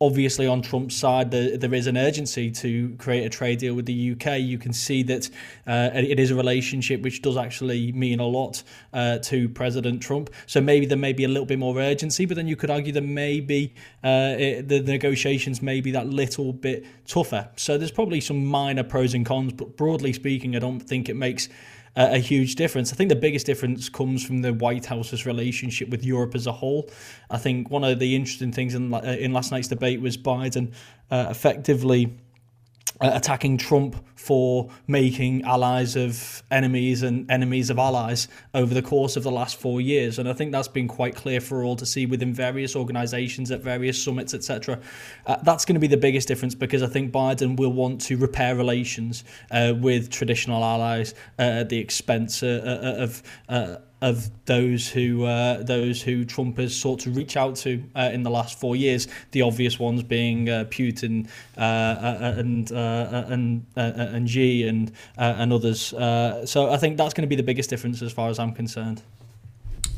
obviously 0.00 0.46
on 0.46 0.62
Trump's 0.62 0.96
side, 0.96 1.30
there, 1.30 1.58
there 1.58 1.74
is 1.74 1.86
an 1.86 1.96
urgency 1.96 2.50
to 2.50 2.94
create 2.98 3.24
a 3.24 3.28
trade 3.28 3.58
deal 3.58 3.74
with 3.74 3.84
the 3.84 4.12
UK. 4.12 4.40
You 4.40 4.56
can 4.56 4.72
see 4.72 5.02
that 5.04 5.28
uh, 5.66 5.90
it 5.92 6.18
is 6.18 6.30
a 6.30 6.34
relationship 6.34 7.02
which 7.02 7.20
does 7.20 7.36
actually 7.36 7.92
mean 7.92 8.18
a 8.18 8.26
lot 8.26 8.62
uh, 8.94 9.18
to 9.18 9.48
President 9.50 10.00
Trump. 10.02 10.30
So 10.46 10.60
maybe 10.60 10.86
there 10.86 10.96
may 10.96 11.12
be 11.12 11.24
a 11.24 11.28
little 11.28 11.44
bit 11.44 11.58
more 11.58 11.78
urgency, 11.78 12.24
but 12.24 12.36
then 12.36 12.48
you 12.48 12.56
could 12.56 12.70
argue 12.70 12.92
that 12.92 13.02
maybe 13.02 13.74
uh, 14.02 14.36
the 14.64 14.82
negotiations 14.86 15.60
may 15.60 15.80
be 15.80 15.90
that 15.90 16.06
little 16.06 16.52
bit 16.52 16.86
tougher. 17.06 17.50
So 17.56 17.76
there's 17.76 17.90
probably 17.90 18.20
some 18.20 18.44
minor 18.44 18.84
pros 18.84 19.12
and 19.12 19.26
cons, 19.26 19.52
but 19.52 19.76
broadly 19.76 20.14
speaking, 20.14 20.56
I 20.56 20.60
don't 20.60 20.80
think 20.80 21.10
it 21.10 21.14
makes 21.14 21.48
a, 21.96 22.18
huge 22.18 22.54
difference. 22.54 22.92
I 22.92 22.96
think 22.96 23.08
the 23.08 23.16
biggest 23.16 23.46
difference 23.46 23.88
comes 23.88 24.24
from 24.24 24.42
the 24.42 24.52
White 24.52 24.86
House's 24.86 25.26
relationship 25.26 25.88
with 25.88 26.04
Europe 26.04 26.34
as 26.34 26.46
a 26.46 26.52
whole. 26.52 26.90
I 27.30 27.38
think 27.38 27.70
one 27.70 27.84
of 27.84 27.98
the 27.98 28.14
interesting 28.14 28.52
things 28.52 28.74
in, 28.74 28.92
uh, 28.92 28.98
in 28.98 29.32
last 29.32 29.50
night's 29.50 29.68
debate 29.68 30.00
was 30.00 30.16
Biden 30.16 30.72
uh, 31.10 31.26
effectively 31.30 32.16
attacking 33.00 33.56
Trump 33.56 33.96
for 34.14 34.70
making 34.86 35.42
allies 35.42 35.96
of 35.96 36.42
enemies 36.50 37.02
and 37.02 37.30
enemies 37.30 37.70
of 37.70 37.78
allies 37.78 38.28
over 38.52 38.74
the 38.74 38.82
course 38.82 39.16
of 39.16 39.22
the 39.22 39.30
last 39.30 39.58
four 39.58 39.80
years. 39.80 40.18
And 40.18 40.28
I 40.28 40.34
think 40.34 40.52
that's 40.52 40.68
been 40.68 40.88
quite 40.88 41.14
clear 41.14 41.40
for 41.40 41.64
all 41.64 41.76
to 41.76 41.86
see 41.86 42.04
within 42.04 42.34
various 42.34 42.76
organizations 42.76 43.50
at 43.50 43.62
various 43.62 44.02
summits, 44.02 44.34
etc. 44.34 44.78
Uh, 45.26 45.36
that's 45.42 45.64
going 45.64 45.74
to 45.74 45.80
be 45.80 45.86
the 45.86 45.96
biggest 45.96 46.28
difference 46.28 46.54
because 46.54 46.82
I 46.82 46.86
think 46.86 47.12
Biden 47.12 47.56
will 47.56 47.72
want 47.72 48.00
to 48.02 48.16
repair 48.16 48.54
relations 48.54 49.24
uh, 49.50 49.74
with 49.78 50.10
traditional 50.10 50.62
allies 50.62 51.14
uh, 51.38 51.60
at 51.60 51.70
the 51.70 51.78
expense 51.78 52.42
uh, 52.42 52.82
uh, 52.82 53.02
of 53.02 53.80
of 54.02 54.30
those 54.46 54.88
who 54.88 55.24
uh, 55.24 55.62
those 55.62 56.00
who 56.02 56.24
Trump 56.24 56.56
has 56.58 56.74
sought 56.74 57.00
to 57.00 57.10
reach 57.10 57.36
out 57.36 57.56
to 57.56 57.82
uh, 57.94 58.10
in 58.12 58.22
the 58.22 58.30
last 58.30 58.58
four 58.58 58.76
years. 58.76 59.08
The 59.32 59.42
obvious 59.42 59.78
ones 59.78 60.02
being 60.02 60.48
uh, 60.48 60.64
Putin 60.70 61.28
uh, 61.56 61.60
uh, 61.60 62.34
and 62.36 62.70
uh, 62.72 63.24
and 63.28 63.66
and 63.76 64.30
Xi 64.30 64.66
and 64.66 64.92
and 65.16 65.52
others. 65.52 65.80
so 65.80 66.70
I 66.70 66.76
think 66.78 66.96
that's 66.96 67.14
going 67.14 67.22
to 67.22 67.28
be 67.28 67.36
the 67.36 67.42
biggest 67.42 67.70
difference 67.70 68.00
as 68.02 68.12
far 68.12 68.30
as 68.30 68.38
I'm 68.38 68.52
concerned. 68.52 69.02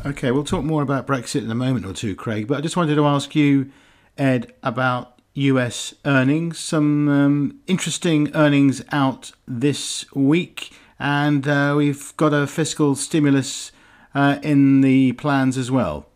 Okay, 0.04 0.32
we'll 0.32 0.44
talk 0.44 0.64
more 0.64 0.82
about 0.82 1.06
Brexit 1.06 1.44
in 1.44 1.50
a 1.50 1.54
moment 1.54 1.86
or 1.86 1.92
two, 1.92 2.16
Craig. 2.16 2.48
But 2.48 2.58
I 2.58 2.60
just 2.60 2.76
wanted 2.76 2.96
to 2.96 3.06
ask 3.06 3.36
you, 3.36 3.70
Ed, 4.18 4.52
about 4.64 5.20
U.S. 5.34 5.94
earnings. 6.04 6.58
Some 6.58 7.08
um, 7.08 7.60
interesting 7.68 8.34
earnings 8.34 8.82
out 8.90 9.30
this 9.46 10.04
week, 10.12 10.72
and 10.98 11.46
we've 11.76 12.16
got 12.16 12.34
a 12.34 12.48
fiscal 12.48 12.96
stimulus 12.96 13.70
uh, 14.14 14.38
in 14.42 14.80
the 14.80 15.12
plans 15.12 15.56
as 15.56 15.70
well? 15.70 16.06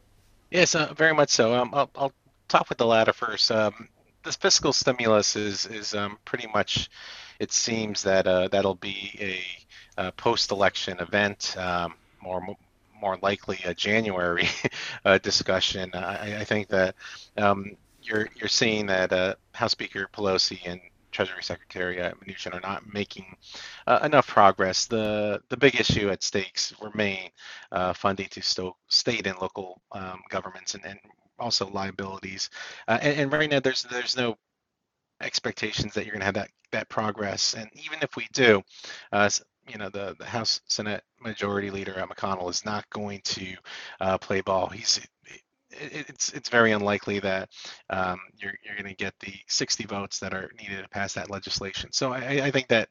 Yes, 0.51 0.75
uh, 0.75 0.93
very 0.95 1.15
much 1.15 1.31
so. 1.31 1.55
Um, 1.55 1.71
I'll, 1.73 1.91
I'll, 1.97 2.13
talk 2.49 2.69
with 2.69 2.79
the 2.79 2.87
latter 2.87 3.13
first. 3.13 3.51
Um, 3.51 3.89
this 4.23 4.37
fiscal 4.37 4.73
stimulus 4.73 5.35
is 5.35 5.67
is 5.67 5.95
um, 5.95 6.17
pretty 6.25 6.47
much. 6.47 6.89
It 7.41 7.53
seems 7.53 8.05
that 8.05 8.27
uh, 8.27 8.49
that'll 8.49 8.77
be 8.77 9.45
a, 9.99 10.07
a 10.07 10.13
post-election 10.13 11.01
event, 11.01 11.57
um, 11.59 11.95
more 12.23 12.57
more 13.01 13.19
likely 13.21 13.59
a 13.65 13.75
January 13.75 14.49
uh, 15.05 15.19
discussion. 15.19 15.91
I, 15.93 16.41
I, 16.41 16.45
think 16.45 16.69
that 16.69 16.95
um, 17.37 17.77
you're 18.03 18.29
you're 18.37 18.49
seeing 18.49 18.87
that 18.87 19.13
uh, 19.13 19.35
House 19.53 19.73
Speaker 19.73 20.09
Pelosi 20.13 20.61
and 20.65 20.81
Treasury 21.17 21.43
Secretary 21.43 21.97
Mnuchin 21.97 22.53
are 22.53 22.61
not 22.61 22.93
making 22.93 23.35
uh, 23.87 24.01
enough 24.03 24.27
progress. 24.27 24.85
The 24.85 25.41
the 25.49 25.57
big 25.57 25.81
issue 25.81 26.11
at 26.11 26.23
stakes 26.23 26.75
remain 26.83 27.31
uh, 27.73 27.95
funding 27.95 28.29
to 28.33 28.75
state 28.89 29.27
and 29.27 29.39
local 29.41 29.81
um, 29.93 30.21
governments 30.29 30.75
and, 30.75 30.85
and 30.85 30.99
also 31.39 31.71
liabilities. 31.71 32.51
Uh, 32.87 32.99
and, 33.01 33.19
and, 33.19 33.33
right 33.33 33.49
now, 33.49 33.61
there's 33.61 33.85
there's 33.85 34.15
no 34.15 34.37
expectations 35.23 35.95
that 35.95 36.05
you're 36.05 36.13
going 36.13 36.21
to 36.21 36.27
have 36.27 36.35
that 36.35 36.51
that 36.73 36.91
progress. 36.91 37.55
And 37.55 37.71
even 37.73 38.01
if 38.03 38.15
we 38.17 38.29
do, 38.35 38.61
uh, 39.11 39.31
you 39.67 39.79
know 39.79 39.89
the, 39.89 40.17
the 40.19 40.27
House 40.27 40.61
Senate 40.69 41.03
Majority 41.19 41.71
Leader 41.71 41.95
McConnell 41.95 42.51
is 42.51 42.63
not 42.67 42.85
going 42.91 43.23
to 43.25 43.55
uh, 44.03 44.19
play 44.19 44.43
ball. 44.43 44.69
He's 44.69 45.01
it's 45.81 46.33
it's 46.33 46.49
very 46.49 46.73
unlikely 46.73 47.19
that 47.21 47.49
um, 47.91 48.19
you're 48.37 48.55
you're 48.65 48.77
going 48.77 48.89
to 48.89 48.95
get 48.95 49.15
the 49.21 49.35
60 49.49 49.85
votes 49.85 50.19
that 50.21 50.35
are 50.35 50.51
needed 50.61 50.83
to 50.83 50.89
pass 50.89 51.15
that 51.15 51.31
legislation. 51.31 51.93
So 51.93 52.13
I, 52.13 52.47
I 52.47 52.51
think 52.51 52.69
that 52.69 52.89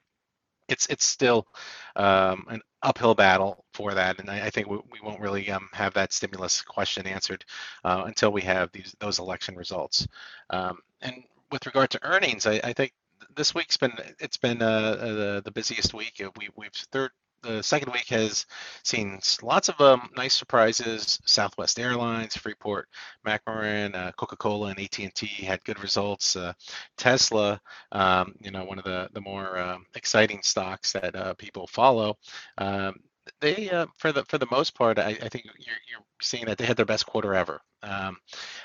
it's 0.67 0.87
it's 0.87 1.05
still 1.05 1.47
um, 1.95 2.45
an 2.49 2.61
uphill 2.81 3.15
battle 3.15 3.65
for 3.73 3.93
that, 3.93 4.19
and 4.19 4.29
I, 4.29 4.47
I 4.47 4.49
think 4.49 4.67
we, 4.67 4.77
we, 4.91 4.99
won't 5.03 5.19
really 5.19 5.49
um, 5.51 5.69
have 5.73 5.93
that 5.93 6.13
stimulus 6.13 6.61
question 6.61 7.05
answered 7.07 7.45
uh, 7.83 8.03
until 8.05 8.31
we 8.31 8.41
have 8.41 8.71
these 8.71 8.95
those 8.99 9.19
election 9.19 9.55
results. 9.55 10.07
Um, 10.49 10.79
and 11.01 11.23
with 11.51 11.65
regard 11.65 11.91
to 11.91 11.99
earnings, 12.03 12.47
I, 12.47 12.59
I 12.63 12.73
think 12.73 12.93
this 13.35 13.53
week's 13.53 13.77
been 13.77 13.93
it's 14.19 14.37
been 14.37 14.61
uh, 14.61 14.65
uh, 14.65 15.13
the, 15.13 15.41
the 15.45 15.51
busiest 15.51 15.93
week. 15.93 16.21
We 16.37 16.49
we've 16.55 16.71
third 16.91 17.11
the 17.45 17.63
second 17.63 17.93
week 17.93 18.07
has 18.09 18.45
seen 18.83 19.19
lots 19.41 19.69
of 19.69 19.79
um, 19.79 20.09
nice 20.15 20.33
surprises. 20.33 21.19
Southwest 21.25 21.79
Airlines, 21.79 22.35
Freeport, 22.35 22.87
McMoRan, 23.25 23.95
uh, 23.95 24.11
Coca-Cola, 24.13 24.69
and 24.69 24.79
AT&T 24.79 25.25
had 25.45 25.63
good 25.63 25.79
results. 25.81 26.35
Uh, 26.35 26.53
Tesla, 26.97 27.61
um, 27.91 28.35
you 28.41 28.51
know, 28.51 28.65
one 28.65 28.79
of 28.79 28.85
the 28.85 29.09
the 29.13 29.21
more 29.21 29.57
um, 29.57 29.85
exciting 29.95 30.41
stocks 30.43 30.91
that 30.93 31.15
uh, 31.15 31.33
people 31.35 31.67
follow. 31.67 32.17
Um, 32.57 32.95
they, 33.41 33.69
uh, 33.69 33.87
for 33.97 34.11
the 34.11 34.23
for 34.25 34.37
the 34.37 34.47
most 34.51 34.75
part, 34.75 34.99
I, 34.99 35.09
I, 35.09 35.29
think 35.29 35.45
you're 35.45 35.75
you're 35.89 36.05
seeing 36.21 36.45
that 36.45 36.57
they 36.57 36.65
had 36.65 36.77
their 36.77 36.85
best 36.85 37.05
quarter 37.05 37.33
ever. 37.33 37.61
Um, 37.81 38.17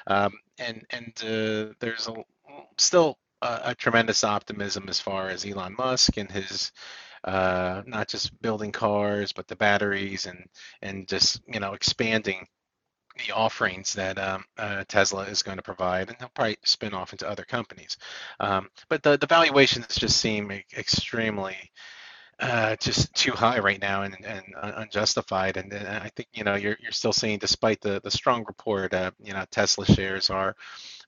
um, 0.06 0.32
and 0.58 0.84
and 0.90 1.12
uh, 1.22 1.72
there's 1.80 2.08
a, 2.08 2.14
still 2.78 3.18
a, 3.42 3.60
a 3.66 3.74
tremendous 3.74 4.24
optimism 4.24 4.88
as 4.88 5.00
far 5.00 5.28
as 5.28 5.44
Elon 5.44 5.74
Musk 5.76 6.16
and 6.16 6.30
his 6.30 6.72
uh, 7.24 7.82
not 7.86 8.08
just 8.08 8.40
building 8.42 8.72
cars, 8.72 9.32
but 9.32 9.48
the 9.48 9.56
batteries 9.56 10.26
and 10.26 10.44
and 10.82 11.08
just 11.08 11.40
you 11.46 11.60
know 11.60 11.74
expanding 11.74 12.46
the 13.26 13.34
offerings 13.34 13.92
that 13.94 14.18
um, 14.18 14.44
uh, 14.56 14.84
Tesla 14.88 15.24
is 15.24 15.42
going 15.42 15.56
to 15.56 15.62
provide, 15.62 16.08
and 16.08 16.16
they'll 16.18 16.30
probably 16.34 16.56
spin 16.64 16.94
off 16.94 17.12
into 17.12 17.28
other 17.28 17.44
companies. 17.44 17.96
Um, 18.38 18.68
but 18.88 19.02
the, 19.02 19.18
the 19.18 19.26
valuations 19.26 19.94
just 19.94 20.18
seem 20.18 20.50
extremely 20.76 21.56
uh, 22.40 22.76
just 22.76 23.12
too 23.14 23.32
high 23.32 23.58
right 23.58 23.80
now 23.80 24.02
and, 24.02 24.16
and 24.24 24.42
unjustified. 24.62 25.56
And, 25.56 25.72
and, 25.72 25.86
I 25.86 26.10
think 26.16 26.28
you 26.32 26.44
know 26.44 26.54
you're 26.54 26.76
you're 26.80 26.92
still 26.92 27.12
seeing, 27.12 27.38
despite 27.38 27.80
the 27.80 28.00
the 28.02 28.10
strong 28.10 28.44
report, 28.46 28.94
uh, 28.94 29.10
you 29.22 29.34
know 29.34 29.44
Tesla 29.50 29.84
shares 29.84 30.30
are 30.30 30.56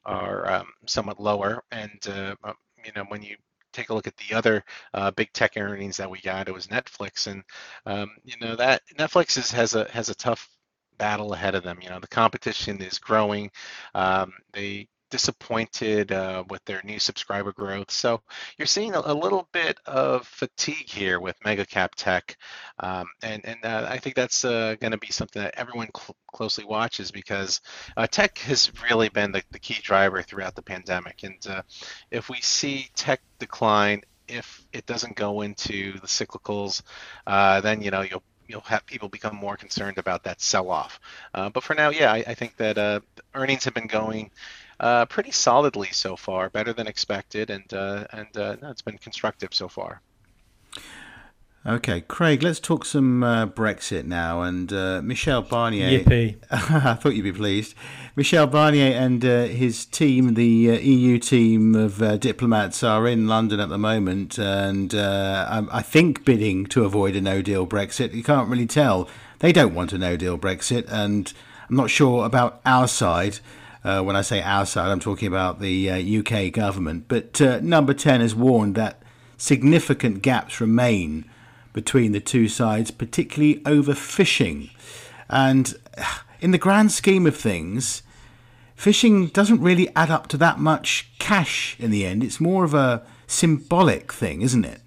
are 0.05 0.51
um, 0.51 0.67
somewhat 0.87 1.21
lower. 1.21 1.65
And 1.71 2.07
uh, 2.07 2.35
um, 2.45 2.55
you 2.85 2.93
know 2.95 3.05
when 3.09 3.23
you 3.23 3.37
take 3.73 3.91
a 3.91 3.95
look 3.95 4.07
at 4.07 4.17
the 4.17 4.35
other 4.35 4.65
uh, 4.95 5.11
big 5.11 5.33
tech 5.33 5.53
earnings 5.57 5.97
that 5.97 6.11
we 6.11 6.21
got, 6.21 6.49
it 6.49 6.55
was 6.55 6.69
Netflix, 6.69 7.27
and 7.27 7.43
um, 7.87 8.11
you 8.25 8.35
know 8.41 8.57
that 8.57 8.83
Netflix 8.99 9.37
is, 9.39 9.51
has 9.51 9.75
a 9.75 9.89
has 9.91 10.09
a 10.09 10.15
tough 10.15 10.49
battle 10.99 11.33
ahead 11.35 11.55
of 11.55 11.65
them. 11.65 11.79
You 11.83 11.91
know 11.91 12.01
the 12.01 12.09
competition 12.09 12.81
is 12.81 12.99
growing. 12.99 13.51
Um, 13.95 14.33
they 14.53 14.89
disappointed 15.13 16.11
uh, 16.11 16.43
with 16.49 16.65
their 16.65 16.81
new 16.85 16.99
subscriber 16.99 17.53
growth. 17.53 17.91
So 17.91 18.23
you're 18.57 18.67
seeing 18.67 18.95
a, 18.95 19.03
a 19.05 19.15
little 19.15 19.47
bit 19.53 19.79
of 19.85 20.27
fatigue 20.27 20.89
here 20.89 21.21
with 21.21 21.37
mega 21.45 21.67
cap 21.67 21.95
tech, 21.95 22.39
um, 22.81 23.07
and 23.23 23.45
and 23.45 23.59
uh, 23.63 23.87
I 23.89 23.99
think 23.99 24.17
that's 24.17 24.43
uh, 24.45 24.75
going 24.81 24.93
to 24.93 24.99
be 24.99 25.13
something 25.13 25.43
that 25.43 25.55
everyone 25.59 25.91
cl- 25.95 26.17
closely 26.27 26.65
watches 26.65 27.11
because 27.11 27.61
uh, 27.95 28.07
tech 28.07 28.39
has 28.39 28.73
really 28.89 29.11
been 29.11 29.33
the, 29.33 29.43
the, 29.51 29.59
key 29.59 29.77
driver 29.83 30.23
throughout 30.23 30.55
the 30.55 30.63
pandemic. 30.63 31.23
And 31.25 31.47
uh, 31.47 31.63
if 32.11 32.31
we 32.31 32.41
see 32.41 32.89
tech 32.95 33.21
decline, 33.39 34.01
if 34.29 34.65
it 34.73 34.87
doesn't 34.87 35.15
go 35.15 35.43
into 35.43 35.93
the 36.01 36.07
cyclicals, 36.07 36.83
uh, 37.27 37.61
then 37.61 37.83
you 37.83 37.91
know 37.91 38.01
you'll 38.01 38.25
you'll 38.49 38.63
have 38.63 38.87
people 38.87 39.11
become 39.11 39.37
more 39.37 39.59
concerned 39.59 39.99
about 39.99 40.25
that 40.25 40.41
sell-off. 40.41 41.01
But 41.33 41.63
for 41.63 41.75
now, 41.75 41.91
yeah, 41.91 42.13
I, 42.13 42.25
I 42.27 42.35
think 42.35 42.57
that 42.57 43.03
earnings 43.35 43.65
have 43.65 43.75
been 43.75 43.87
going 43.87 44.31
uh, 44.83 45.07
pretty 45.07 45.31
solidly 45.31 45.89
so 45.93 46.17
far, 46.17 46.51
better 46.51 46.73
than 46.73 46.87
expected, 46.87 47.49
and 47.49 47.73
uh, 47.73 48.05
and 48.13 48.37
uh, 48.37 48.57
no, 48.61 48.71
it's 48.71 48.83
been 48.83 48.99
constructive 48.99 49.55
so 49.55 49.69
far. 49.69 50.03
Okay, 51.65 52.01
Craig, 52.01 52.43
let's 52.43 52.59
talk 52.59 52.85
some 52.85 53.23
uh, 53.23 53.47
Brexit 53.47 54.05
now. 54.05 54.43
And 54.43 54.73
uh, 54.73 55.01
Michel 55.01 55.45
Barnier. 55.45 56.03
Yippee. 56.03 56.37
I 56.51 56.95
thought 56.95 57.15
you'd 57.15 57.23
be 57.23 57.33
pleased. 57.33 57.77
Michel 58.17 58.49
Barnier 58.49 58.91
and 58.91 59.25
uh, 59.25 59.45
his 59.45 59.87
team, 59.87 60.35
the 60.35 60.73
uh, 60.73 60.75
EU 60.81 61.21
team 61.21 61.77
of 61.77 62.03
uh, 62.03 62.17
diplomats, 62.17 62.83
are 62.83 63.07
in 63.07 63.29
London 63.29 63.61
at 63.61 63.69
the 63.69 63.79
moment. 63.79 64.39
And 64.39 64.93
uh, 64.93 65.63
I 65.71 65.83
think 65.83 66.25
bidding 66.25 66.67
to 66.67 66.85
avoid 66.85 67.15
a 67.15 67.21
no 67.21 67.43
deal 67.43 67.65
Brexit. 67.65 68.13
You 68.13 68.25
can't 68.25 68.49
really 68.49 68.67
tell. 68.67 69.09
They 69.39 69.53
don't 69.53 69.73
want 69.73 69.93
a 69.93 69.99
no 69.99 70.17
deal 70.17 70.37
Brexit. 70.37 70.87
And 70.89 71.33
I'm 71.71 71.77
not 71.77 71.91
sure 71.91 72.27
about 72.27 72.61
our 72.67 72.89
side. 72.89 73.39
Uh, 73.85 74.01
when 74.03 74.15
I 74.15 74.23
say 74.23 74.41
our 74.41 74.65
side, 74.65 74.91
I'm 74.91 75.01
talking 75.01 75.27
about 75.27 75.61
the 75.61 75.91
uh, 75.91 76.21
UK 76.21 76.53
government. 76.53 77.07
But 77.09 77.41
uh, 77.41 77.61
number 77.61 77.95
10 77.95 78.21
has 78.21 78.35
warned 78.35 78.77
that 78.77 79.03
significant 79.37 80.23
gaps 80.23 80.61
remain 80.61 81.25
between 81.73 82.13
the 82.13 82.21
two 82.21 82.49
sides, 82.49 82.91
particularly 82.91 83.61
over 83.67 83.95
fishing. 83.95 84.71
And 85.29 85.75
in 86.41 86.53
the 86.53 86.59
grand 86.59 86.93
scheme 86.93 87.27
of 87.27 87.37
things, 87.37 88.03
fishing 88.77 89.27
doesn't 89.29 89.61
really 89.61 89.89
add 89.97 90.11
up 90.11 90.29
to 90.29 90.37
that 90.37 90.59
much 90.59 91.11
cash 91.19 91.77
in 91.81 91.91
the 91.91 92.07
end. 92.07 92.23
It's 92.23 92.41
more 92.41 92.65
of 92.65 92.75
a 92.75 93.03
symbolic 93.27 94.13
thing, 94.13 94.43
isn't 94.43 94.65
it? 94.65 94.82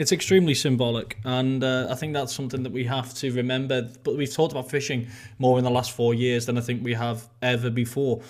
It's 0.00 0.12
extremely 0.12 0.54
symbolic, 0.54 1.18
and 1.26 1.62
uh, 1.62 1.88
I 1.90 1.94
think 1.94 2.14
that's 2.14 2.34
something 2.34 2.62
that 2.62 2.72
we 2.72 2.84
have 2.84 3.12
to 3.16 3.30
remember. 3.34 3.82
But 4.02 4.16
we've 4.16 4.32
talked 4.32 4.50
about 4.50 4.70
fishing 4.70 5.08
more 5.38 5.58
in 5.58 5.64
the 5.64 5.70
last 5.70 5.90
four 5.90 6.14
years 6.14 6.46
than 6.46 6.56
I 6.56 6.62
think 6.62 6.82
we 6.82 6.94
have 6.94 7.28
ever 7.42 7.68
before. 7.68 8.22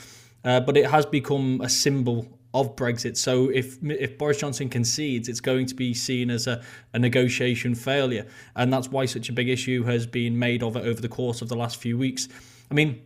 Uh, 0.45 0.59
but 0.59 0.77
it 0.77 0.91
has 0.91 1.07
become 1.07 1.61
a 1.61 1.69
symbol 1.69 2.27
of 2.53 2.75
Brexit. 2.75 3.17
So 3.17 3.51
if 3.51 3.79
if 3.85 4.19
Boris 4.19 4.39
Johnson 4.39 4.69
concedes, 4.69 5.29
it's 5.29 5.39
going 5.39 5.67
to 5.67 5.77
be 5.77 5.95
seen 5.95 6.29
as 6.29 6.49
a, 6.49 6.61
a 6.93 6.99
negotiation 6.99 7.77
failure, 7.77 8.27
and 8.57 8.73
that's 8.73 8.89
why 8.89 9.07
such 9.07 9.29
a 9.29 9.33
big 9.33 9.49
issue 9.49 9.85
has 9.85 10.09
been 10.09 10.37
made 10.37 10.65
of 10.65 10.75
it 10.75 10.85
over 10.85 11.01
the 11.01 11.09
course 11.09 11.41
of 11.41 11.49
the 11.49 11.57
last 11.57 11.77
few 11.77 11.97
weeks. 11.97 12.27
I 12.69 12.75
mean, 12.75 13.01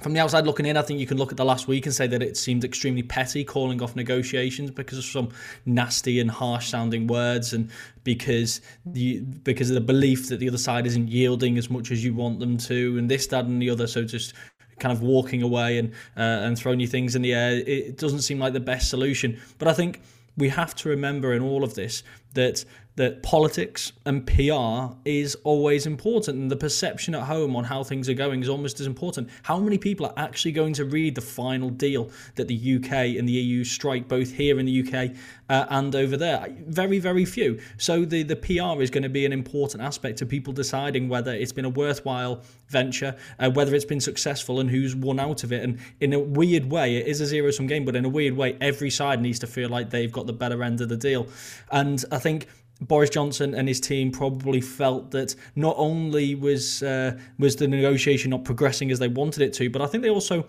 from 0.00 0.12
the 0.12 0.20
outside 0.20 0.46
looking 0.46 0.66
in, 0.66 0.76
I 0.76 0.82
think 0.82 1.00
you 1.00 1.06
can 1.06 1.18
look 1.18 1.30
at 1.30 1.36
the 1.36 1.44
last 1.44 1.68
week 1.68 1.86
and 1.86 1.94
say 1.94 2.06
that 2.06 2.22
it 2.22 2.36
seemed 2.36 2.64
extremely 2.64 3.02
petty 3.02 3.44
calling 3.44 3.82
off 3.82 3.96
negotiations 3.96 4.70
because 4.70 4.98
of 4.98 5.04
some 5.04 5.30
nasty 5.66 6.20
and 6.20 6.30
harsh 6.30 6.68
sounding 6.68 7.06
words 7.06 7.52
and 7.52 7.70
because 8.04 8.60
the 8.86 9.20
because 9.20 9.70
of 9.70 9.74
the 9.74 9.80
belief 9.80 10.28
that 10.28 10.38
the 10.38 10.48
other 10.48 10.58
side 10.58 10.86
isn't 10.86 11.08
yielding 11.08 11.58
as 11.58 11.70
much 11.70 11.90
as 11.90 12.04
you 12.04 12.14
want 12.14 12.40
them 12.40 12.56
to 12.56 12.96
and 12.98 13.10
this, 13.10 13.26
that 13.28 13.44
and 13.44 13.60
the 13.60 13.70
other. 13.70 13.86
So 13.86 14.04
just 14.04 14.34
kind 14.78 14.92
of 14.92 15.02
walking 15.02 15.42
away 15.42 15.78
and 15.78 15.92
uh, 16.16 16.46
and 16.46 16.58
throwing 16.58 16.78
new 16.78 16.86
things 16.86 17.14
in 17.14 17.22
the 17.22 17.34
air, 17.34 17.62
it 17.66 17.98
doesn't 17.98 18.22
seem 18.22 18.38
like 18.38 18.52
the 18.52 18.60
best 18.60 18.90
solution. 18.90 19.38
But 19.58 19.68
I 19.68 19.72
think 19.72 20.00
we 20.36 20.48
have 20.48 20.74
to 20.76 20.88
remember 20.88 21.34
in 21.34 21.42
all 21.42 21.62
of 21.62 21.74
this 21.74 22.02
that 22.34 22.64
that 23.00 23.22
politics 23.22 23.92
and 24.04 24.26
PR 24.26 24.94
is 25.06 25.34
always 25.36 25.86
important, 25.86 26.36
and 26.36 26.50
the 26.50 26.56
perception 26.56 27.14
at 27.14 27.22
home 27.22 27.56
on 27.56 27.64
how 27.64 27.82
things 27.82 28.10
are 28.10 28.14
going 28.14 28.42
is 28.42 28.48
almost 28.50 28.78
as 28.78 28.86
important. 28.86 29.30
How 29.42 29.58
many 29.58 29.78
people 29.78 30.04
are 30.04 30.12
actually 30.18 30.52
going 30.52 30.74
to 30.74 30.84
read 30.84 31.14
the 31.14 31.22
final 31.22 31.70
deal 31.70 32.10
that 32.34 32.46
the 32.46 32.76
UK 32.76 33.16
and 33.18 33.26
the 33.26 33.32
EU 33.32 33.64
strike, 33.64 34.06
both 34.06 34.32
here 34.32 34.60
in 34.60 34.66
the 34.66 34.82
UK 34.86 35.16
uh, 35.48 35.64
and 35.70 35.96
over 35.96 36.18
there? 36.18 36.54
Very, 36.66 36.98
very 36.98 37.24
few. 37.24 37.58
So 37.78 38.04
the 38.04 38.22
the 38.22 38.36
PR 38.36 38.82
is 38.82 38.90
going 38.90 39.04
to 39.04 39.08
be 39.08 39.24
an 39.24 39.32
important 39.32 39.82
aspect 39.82 40.18
to 40.18 40.26
people 40.26 40.52
deciding 40.52 41.08
whether 41.08 41.32
it's 41.32 41.52
been 41.52 41.64
a 41.64 41.70
worthwhile 41.70 42.42
venture, 42.68 43.16
uh, 43.38 43.50
whether 43.50 43.74
it's 43.74 43.86
been 43.86 44.02
successful, 44.02 44.60
and 44.60 44.68
who's 44.68 44.94
won 44.94 45.18
out 45.18 45.42
of 45.42 45.54
it. 45.54 45.64
And 45.64 45.78
in 46.00 46.12
a 46.12 46.20
weird 46.20 46.70
way, 46.70 46.96
it 46.96 47.06
is 47.06 47.22
a 47.22 47.26
zero 47.26 47.50
sum 47.50 47.66
game, 47.66 47.86
but 47.86 47.96
in 47.96 48.04
a 48.04 48.10
weird 48.10 48.36
way, 48.36 48.58
every 48.60 48.90
side 48.90 49.22
needs 49.22 49.38
to 49.38 49.46
feel 49.46 49.70
like 49.70 49.88
they've 49.88 50.12
got 50.12 50.26
the 50.26 50.34
better 50.34 50.62
end 50.62 50.82
of 50.82 50.90
the 50.90 50.98
deal. 50.98 51.28
And 51.70 52.04
I 52.12 52.18
think 52.18 52.46
Boris 52.80 53.10
Johnson 53.10 53.54
and 53.54 53.68
his 53.68 53.80
team 53.80 54.10
probably 54.10 54.60
felt 54.60 55.10
that 55.10 55.34
not 55.54 55.74
only 55.78 56.34
was 56.34 56.82
uh, 56.82 57.18
was 57.38 57.56
the 57.56 57.68
negotiation 57.68 58.30
not 58.30 58.44
progressing 58.44 58.90
as 58.90 58.98
they 58.98 59.08
wanted 59.08 59.42
it 59.42 59.52
to, 59.54 59.68
but 59.70 59.82
I 59.82 59.86
think 59.86 60.02
they 60.02 60.10
also 60.10 60.46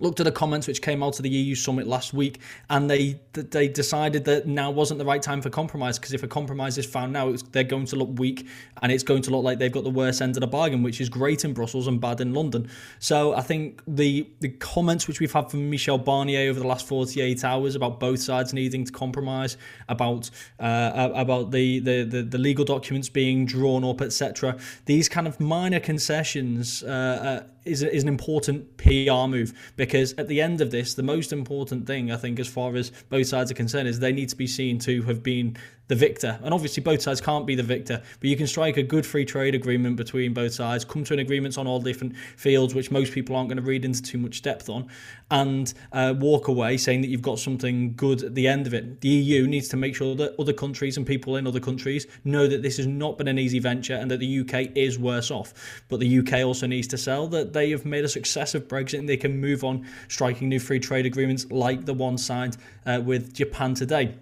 looked 0.00 0.20
at 0.20 0.24
the 0.24 0.32
comments 0.32 0.66
which 0.66 0.82
came 0.82 1.02
out 1.02 1.18
of 1.18 1.22
the 1.22 1.28
EU 1.28 1.54
summit 1.54 1.86
last 1.86 2.12
week, 2.12 2.40
and 2.70 2.90
they 2.90 3.20
they 3.32 3.68
decided 3.68 4.24
that 4.24 4.46
now 4.46 4.70
wasn't 4.70 4.98
the 4.98 5.04
right 5.04 5.22
time 5.22 5.42
for 5.42 5.50
compromise 5.50 5.98
because 5.98 6.12
if 6.12 6.22
a 6.22 6.28
compromise 6.28 6.78
is 6.78 6.86
found 6.86 7.12
now, 7.12 7.34
they're 7.52 7.64
going 7.64 7.86
to 7.86 7.96
look 7.96 8.18
weak, 8.18 8.46
and 8.82 8.92
it's 8.92 9.04
going 9.04 9.22
to 9.22 9.30
look 9.30 9.44
like 9.44 9.58
they've 9.58 9.72
got 9.72 9.84
the 9.84 9.90
worst 9.90 10.22
end 10.22 10.36
of 10.36 10.40
the 10.40 10.46
bargain, 10.46 10.82
which 10.82 11.00
is 11.00 11.08
great 11.08 11.44
in 11.44 11.52
Brussels 11.52 11.86
and 11.86 12.00
bad 12.00 12.20
in 12.20 12.34
London. 12.34 12.68
So 12.98 13.34
I 13.34 13.42
think 13.42 13.82
the 13.86 14.28
the 14.40 14.48
comments 14.48 15.08
which 15.08 15.20
we've 15.20 15.32
had 15.32 15.50
from 15.50 15.70
Michel 15.70 15.98
Barnier 15.98 16.50
over 16.50 16.60
the 16.60 16.66
last 16.66 16.86
48 16.86 17.44
hours 17.44 17.74
about 17.74 18.00
both 18.00 18.20
sides 18.20 18.52
needing 18.52 18.84
to 18.84 18.92
compromise, 18.92 19.56
about 19.88 20.30
uh, 20.60 21.10
about 21.14 21.50
the, 21.50 21.78
the, 21.80 22.04
the 22.04 22.22
the 22.22 22.38
legal 22.38 22.64
documents 22.64 23.08
being 23.08 23.46
drawn 23.46 23.84
up, 23.84 24.00
etc. 24.00 24.56
These 24.86 25.08
kind 25.08 25.26
of 25.26 25.40
minor 25.40 25.80
concessions. 25.80 26.82
Uh, 26.82 26.96
uh, 27.18 27.48
is, 27.68 27.82
is 27.82 28.02
an 28.02 28.08
important 28.08 28.76
PR 28.76 29.26
move 29.28 29.52
because 29.76 29.87
at 29.94 30.28
the 30.28 30.40
end 30.40 30.60
of 30.60 30.70
this, 30.70 30.94
the 30.94 31.02
most 31.02 31.32
important 31.32 31.86
thing 31.86 32.10
I 32.10 32.16
think, 32.16 32.38
as 32.38 32.48
far 32.48 32.74
as 32.76 32.90
both 33.08 33.26
sides 33.26 33.50
are 33.50 33.54
concerned, 33.54 33.88
is 33.88 34.00
they 34.00 34.12
need 34.12 34.28
to 34.30 34.36
be 34.36 34.46
seen 34.46 34.78
to 34.80 35.02
have 35.02 35.22
been 35.22 35.56
the 35.88 35.94
victor. 35.94 36.38
And 36.42 36.54
obviously, 36.54 36.82
both 36.82 37.02
sides 37.02 37.20
can't 37.20 37.46
be 37.46 37.54
the 37.54 37.62
victor, 37.62 38.02
but 38.20 38.28
you 38.28 38.36
can 38.36 38.46
strike 38.46 38.76
a 38.76 38.82
good 38.82 39.04
free 39.04 39.24
trade 39.24 39.54
agreement 39.54 39.96
between 39.96 40.32
both 40.32 40.52
sides, 40.52 40.84
come 40.84 41.02
to 41.04 41.14
an 41.14 41.18
agreement 41.18 41.58
on 41.58 41.66
all 41.66 41.80
different 41.80 42.16
fields, 42.36 42.74
which 42.74 42.90
most 42.90 43.12
people 43.12 43.34
aren't 43.34 43.48
going 43.48 43.56
to 43.56 43.62
read 43.62 43.84
into 43.84 44.02
too 44.02 44.18
much 44.18 44.42
depth 44.42 44.68
on, 44.68 44.86
and 45.30 45.74
uh, 45.92 46.14
walk 46.18 46.48
away 46.48 46.76
saying 46.76 47.00
that 47.00 47.08
you've 47.08 47.22
got 47.22 47.38
something 47.38 47.94
good 47.94 48.22
at 48.22 48.34
the 48.34 48.46
end 48.46 48.66
of 48.66 48.74
it. 48.74 49.00
The 49.00 49.08
EU 49.08 49.46
needs 49.46 49.68
to 49.68 49.76
make 49.76 49.96
sure 49.96 50.14
that 50.16 50.34
other 50.38 50.52
countries 50.52 50.96
and 50.96 51.06
people 51.06 51.36
in 51.36 51.46
other 51.46 51.60
countries 51.60 52.06
know 52.24 52.46
that 52.46 52.62
this 52.62 52.76
has 52.76 52.86
not 52.86 53.18
been 53.18 53.28
an 53.28 53.38
easy 53.38 53.58
venture 53.58 53.94
and 53.94 54.10
that 54.10 54.20
the 54.20 54.40
UK 54.40 54.76
is 54.76 54.98
worse 54.98 55.30
off. 55.30 55.82
But 55.88 56.00
the 56.00 56.18
UK 56.18 56.44
also 56.44 56.66
needs 56.66 56.86
to 56.88 56.98
sell 56.98 57.26
that 57.28 57.54
they 57.54 57.70
have 57.70 57.84
made 57.86 58.04
a 58.04 58.08
success 58.08 58.54
of 58.54 58.68
Brexit 58.68 58.98
and 58.98 59.08
they 59.08 59.16
can 59.16 59.40
move 59.40 59.64
on 59.64 59.86
striking 60.08 60.48
new 60.48 60.60
free 60.60 60.80
trade 60.80 61.06
agreements 61.06 61.46
like 61.50 61.86
the 61.86 61.94
one 61.94 62.18
signed 62.18 62.58
uh, 62.84 63.00
with 63.02 63.34
Japan 63.34 63.74
today. 63.74 64.14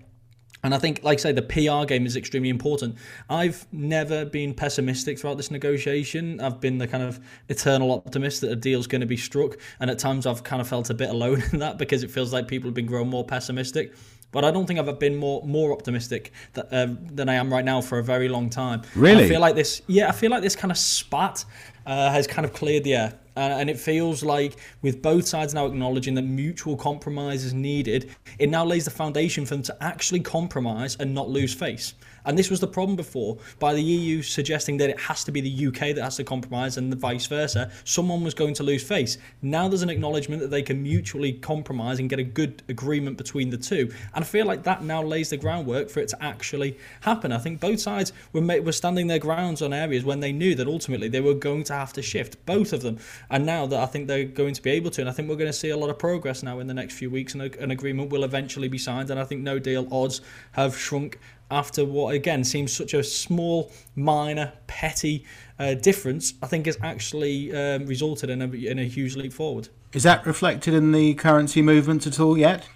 And 0.67 0.75
I 0.75 0.79
think, 0.79 1.05
like 1.05 1.21
I 1.21 1.23
say, 1.23 1.33
the 1.33 1.43
PR 1.43 1.87
game 1.87 2.07
is 2.07 2.17
extremely 2.17 2.49
important. 2.49 2.97
I've 3.31 3.69
never 3.71 4.25
been 4.25 4.53
pessimistic 4.53 5.17
throughout 5.17 5.37
this 5.37 5.53
negotiation. 5.53 6.41
I've 6.41 6.61
been 6.61 6.79
the 6.79 6.89
kind 6.89 7.05
of 7.05 7.21
eternal 7.49 7.93
optimist 7.93 8.41
that 8.41 8.51
a 8.51 8.57
deal's 8.57 8.89
going 8.89 9.01
to 9.01 9.07
be 9.07 9.17
struck. 9.17 9.59
And 9.79 9.89
at 9.93 10.01
times 10.01 10.27
I've 10.27 10.43
kind 10.43 10.61
of 10.61 10.67
felt 10.67 10.91
a 10.91 10.95
bit 10.95 11.09
alone 11.09 11.45
in 11.53 11.61
that 11.61 11.79
because 11.79 12.03
it 12.03 12.11
feels 12.11 12.33
like 12.33 12.49
people 12.49 12.67
have 12.67 12.75
been 12.75 12.87
growing 12.87 13.09
more 13.09 13.25
pessimistic. 13.25 13.95
But 14.37 14.45
I 14.45 14.51
don't 14.51 14.67
think 14.67 14.79
I've 14.79 14.99
been 14.99 15.17
more 15.17 15.43
more 15.47 15.73
optimistic 15.73 16.31
that, 16.53 16.71
uh, 16.71 16.89
than 17.11 17.31
I 17.31 17.37
am 17.37 17.51
right 17.51 17.65
now 17.65 17.81
for 17.81 17.99
a 17.99 18.03
very 18.03 18.29
long 18.29 18.51
time. 18.51 18.83
Really? 18.95 19.25
I 19.25 19.29
feel 19.29 19.41
like 19.41 19.55
this, 19.55 19.81
yeah, 19.87 20.11
I 20.11 20.13
feel 20.13 20.31
like 20.31 20.43
this 20.43 20.55
kind 20.55 20.71
of 20.71 20.77
spat 20.77 21.47
uh, 21.87 22.11
has 22.11 22.27
kind 22.27 22.45
of 22.45 22.53
cleared 22.53 22.85
the 22.85 22.97
air. 22.97 23.19
Uh, 23.35 23.41
and 23.61 23.71
it 23.71 23.79
feels 23.79 24.23
like, 24.23 24.57
with 24.83 25.01
both 25.01 25.27
sides 25.27 25.55
now 25.55 25.65
acknowledging 25.65 26.15
that 26.17 26.23
mutual 26.23 26.77
compromise 26.77 27.45
is 27.45 27.55
needed, 27.55 28.15
it 28.39 28.51
now 28.51 28.63
lays 28.63 28.85
the 28.85 28.91
foundation 28.91 29.47
for 29.47 29.55
them 29.55 29.63
to 29.63 29.77
actually 29.83 30.21
compromise 30.21 30.99
and 31.01 31.15
not 31.15 31.31
lose 31.31 31.55
face. 31.55 31.95
And 32.27 32.39
this 32.39 32.51
was 32.51 32.61
the 32.61 32.67
problem 32.67 32.97
before 32.97 33.39
by 33.59 33.73
the 33.73 33.83
EU 33.83 34.21
suggesting 34.23 34.77
that 34.79 34.91
it 34.91 35.01
has 35.01 35.25
to 35.25 35.33
be 35.33 35.41
the 35.41 35.67
UK 35.69 35.95
that 35.95 36.03
has 36.03 36.17
to 36.17 36.25
compromise 36.25 36.77
and 36.77 36.93
the 36.93 36.97
vice 36.97 37.27
versa. 37.27 37.71
Someone 37.85 38.23
was 38.23 38.35
going 38.35 38.55
to 38.55 38.63
lose 38.63 38.83
face. 38.83 39.19
Now 39.43 39.69
there's 39.69 39.83
an 39.83 39.91
acknowledgement 39.91 40.43
that 40.43 40.51
they 40.51 40.63
can 40.63 40.83
mutually 40.83 41.33
compromise 41.33 41.99
and 41.99 42.11
get 42.11 42.19
a 42.19 42.25
good 42.25 42.63
agreement 42.69 43.17
between 43.17 43.51
the 43.51 43.57
two. 43.57 43.93
And 44.15 44.25
I 44.25 44.27
feel 44.27 44.45
like 44.47 44.65
that 44.65 44.83
now 44.83 45.03
lays 45.03 45.31
the 45.31 45.37
groundwork 45.37 45.89
for 45.89 46.01
it 46.01 46.09
to 46.09 46.23
actually 46.23 46.77
happen. 47.01 47.33
I 47.33 47.39
think 47.39 47.61
both 47.61 47.81
sides 47.81 48.13
were, 48.33 48.43
were 48.61 48.73
standing 48.73 49.07
their 49.07 49.19
grounds 49.19 49.63
on 49.63 49.73
areas 49.73 50.05
when 50.05 50.21
they 50.21 50.33
knew 50.33 50.55
that 50.57 50.67
ultimately 50.67 51.09
they 51.09 51.21
were 51.21 51.35
going 51.35 51.65
to 51.65 51.75
have 51.75 51.93
to 51.95 52.03
shift, 52.03 52.45
both 52.45 52.73
of 52.73 52.83
them. 52.83 52.99
And 53.31 53.47
now 53.47 53.67
that 53.67 53.81
I 53.81 53.87
think 53.87 54.09
they're 54.09 54.25
going 54.25 54.55
to 54.55 54.63
be 54.63 54.71
able 54.71 54.91
to, 54.91 55.01
and 55.01 55.09
I 55.09 55.13
think 55.13 55.29
we're 55.29 55.37
going 55.37 55.47
to 55.47 55.53
see 55.53 55.71
a 55.71 55.77
lot 55.77 55.91
of 55.91 55.99
progress 55.99 56.43
now 56.43 56.59
in 56.59 56.67
the 56.67 56.75
next 56.75 56.95
few 56.95 57.11
weeks, 57.11 57.35
and 57.35 57.43
an 57.43 57.71
agreement 57.71 58.11
will 58.11 58.25
eventually 58.25 58.69
be 58.69 58.79
signed. 58.79 59.11
And 59.11 59.21
I 59.21 59.25
think 59.25 59.43
no 59.43 59.59
deal 59.59 59.87
odds 59.93 60.21
have 60.53 60.77
shrunk 60.77 61.19
after 61.51 61.85
what 61.85 62.15
again 62.15 62.45
seems 62.45 62.73
such 62.73 62.95
a 62.95 63.03
small, 63.03 63.73
minor, 63.95 64.53
petty 64.67 65.25
uh, 65.59 65.75
difference, 65.75 66.35
I 66.43 66.47
think 66.47 66.67
has 66.67 66.79
actually 66.83 67.55
um, 67.55 67.87
resulted 67.87 68.31
in 68.31 68.43
a, 68.43 68.47
in 68.47 68.79
a 68.79 68.85
huge 68.85 69.17
leap 69.17 69.33
forward. 69.33 69.69
Is 69.93 70.03
that 70.03 70.27
reflected 70.27 70.75
in 70.75 70.93
the 70.93 71.15
currency 71.15 71.63
movements 71.63 72.07
at 72.07 72.21
all 72.21 72.37
yet? 72.37 72.69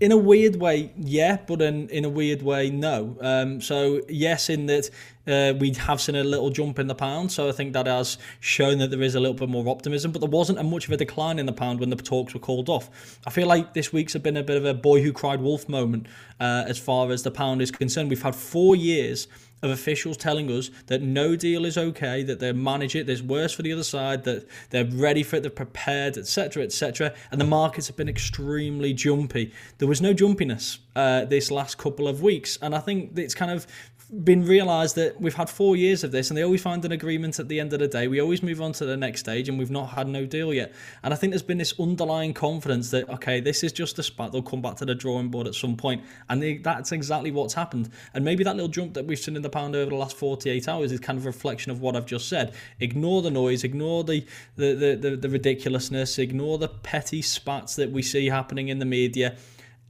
In 0.00 0.12
a 0.12 0.16
weird 0.16 0.56
way, 0.56 0.92
yeah, 0.96 1.38
but 1.46 1.60
in, 1.60 1.88
in 1.88 2.04
a 2.04 2.08
weird 2.08 2.42
way, 2.42 2.70
no. 2.70 3.16
Um, 3.20 3.60
so, 3.60 4.00
yes, 4.08 4.48
in 4.48 4.66
that 4.66 4.90
uh, 5.26 5.54
we 5.58 5.72
have 5.72 6.00
seen 6.00 6.14
a 6.14 6.22
little 6.22 6.50
jump 6.50 6.78
in 6.78 6.86
the 6.86 6.94
pound. 6.94 7.32
So, 7.32 7.48
I 7.48 7.52
think 7.52 7.72
that 7.72 7.86
has 7.86 8.16
shown 8.38 8.78
that 8.78 8.90
there 8.90 9.02
is 9.02 9.16
a 9.16 9.20
little 9.20 9.34
bit 9.34 9.48
more 9.48 9.68
optimism, 9.68 10.12
but 10.12 10.20
there 10.20 10.30
wasn't 10.30 10.60
a 10.60 10.62
much 10.62 10.86
of 10.86 10.92
a 10.92 10.96
decline 10.96 11.40
in 11.40 11.46
the 11.46 11.52
pound 11.52 11.80
when 11.80 11.90
the 11.90 11.96
talks 11.96 12.32
were 12.32 12.40
called 12.40 12.68
off. 12.68 13.18
I 13.26 13.30
feel 13.30 13.48
like 13.48 13.74
this 13.74 13.92
week's 13.92 14.12
have 14.12 14.22
been 14.22 14.36
a 14.36 14.44
bit 14.44 14.56
of 14.56 14.64
a 14.64 14.74
boy 14.74 15.02
who 15.02 15.12
cried 15.12 15.40
wolf 15.40 15.68
moment 15.68 16.06
uh, 16.38 16.64
as 16.68 16.78
far 16.78 17.10
as 17.10 17.24
the 17.24 17.32
pound 17.32 17.60
is 17.60 17.72
concerned. 17.72 18.08
We've 18.08 18.22
had 18.22 18.36
four 18.36 18.76
years 18.76 19.26
of 19.62 19.70
officials 19.70 20.16
telling 20.16 20.50
us 20.50 20.70
that 20.86 21.02
no 21.02 21.36
deal 21.36 21.64
is 21.64 21.76
okay, 21.76 22.22
that 22.22 22.40
they 22.40 22.52
manage 22.52 22.94
it, 22.94 23.06
there's 23.06 23.22
worse 23.22 23.52
for 23.52 23.62
the 23.62 23.72
other 23.72 23.82
side, 23.82 24.24
that 24.24 24.46
they're 24.70 24.84
ready 24.84 25.22
for 25.22 25.36
it, 25.36 25.40
they're 25.40 25.50
prepared, 25.50 26.16
etc., 26.16 26.62
etc. 26.62 27.14
And 27.30 27.40
the 27.40 27.46
markets 27.46 27.86
have 27.88 27.96
been 27.96 28.08
extremely 28.08 28.92
jumpy. 28.92 29.52
There 29.78 29.88
was 29.88 30.00
no 30.00 30.14
jumpiness 30.14 30.78
uh, 30.94 31.24
this 31.24 31.50
last 31.50 31.78
couple 31.78 32.08
of 32.08 32.22
weeks, 32.22 32.58
and 32.62 32.74
I 32.74 32.80
think 32.80 33.18
it's 33.18 33.34
kind 33.34 33.50
of 33.50 33.66
been 34.24 34.46
realised 34.46 34.96
that 34.96 35.20
we've 35.20 35.34
had 35.34 35.50
four 35.50 35.76
years 35.76 36.02
of 36.02 36.12
this 36.12 36.30
and 36.30 36.36
they 36.36 36.42
always 36.42 36.62
find 36.62 36.82
an 36.84 36.92
agreement 36.92 37.38
at 37.38 37.48
the 37.48 37.60
end 37.60 37.74
of 37.74 37.78
the 37.78 37.88
day. 37.88 38.08
We 38.08 38.20
always 38.20 38.42
move 38.42 38.62
on 38.62 38.72
to 38.74 38.86
the 38.86 38.96
next 38.96 39.20
stage 39.20 39.50
and 39.50 39.58
we've 39.58 39.70
not 39.70 39.90
had 39.90 40.08
no 40.08 40.24
deal 40.24 40.54
yet. 40.54 40.72
And 41.02 41.12
I 41.12 41.16
think 41.16 41.32
there's 41.32 41.42
been 41.42 41.58
this 41.58 41.78
underlying 41.78 42.32
confidence 42.32 42.90
that, 42.90 43.08
okay, 43.10 43.40
this 43.40 43.62
is 43.62 43.70
just 43.70 43.98
a 43.98 44.02
spat. 44.02 44.32
They'll 44.32 44.40
come 44.40 44.62
back 44.62 44.76
to 44.76 44.86
the 44.86 44.94
drawing 44.94 45.28
board 45.28 45.46
at 45.46 45.54
some 45.54 45.76
point. 45.76 46.02
And 46.30 46.42
they, 46.42 46.56
that's 46.56 46.92
exactly 46.92 47.30
what's 47.30 47.52
happened. 47.52 47.90
And 48.14 48.24
maybe 48.24 48.44
that 48.44 48.56
little 48.56 48.70
jump 48.70 48.94
that 48.94 49.04
we've 49.04 49.18
seen 49.18 49.36
in 49.36 49.42
the 49.42 49.50
pound 49.50 49.76
over 49.76 49.90
the 49.90 49.96
last 49.96 50.16
48 50.16 50.68
hours 50.68 50.90
is 50.90 51.00
kind 51.00 51.18
of 51.18 51.26
a 51.26 51.28
reflection 51.28 51.70
of 51.70 51.82
what 51.82 51.94
I've 51.94 52.06
just 52.06 52.28
said. 52.28 52.54
Ignore 52.80 53.20
the 53.20 53.30
noise, 53.30 53.62
ignore 53.62 54.04
the, 54.04 54.24
the, 54.56 54.72
the, 54.72 54.96
the, 54.96 55.16
the 55.16 55.28
ridiculousness, 55.28 56.18
ignore 56.18 56.56
the 56.56 56.68
petty 56.68 57.20
spats 57.20 57.76
that 57.76 57.90
we 57.90 58.00
see 58.00 58.26
happening 58.26 58.68
in 58.68 58.78
the 58.78 58.86
media 58.86 59.36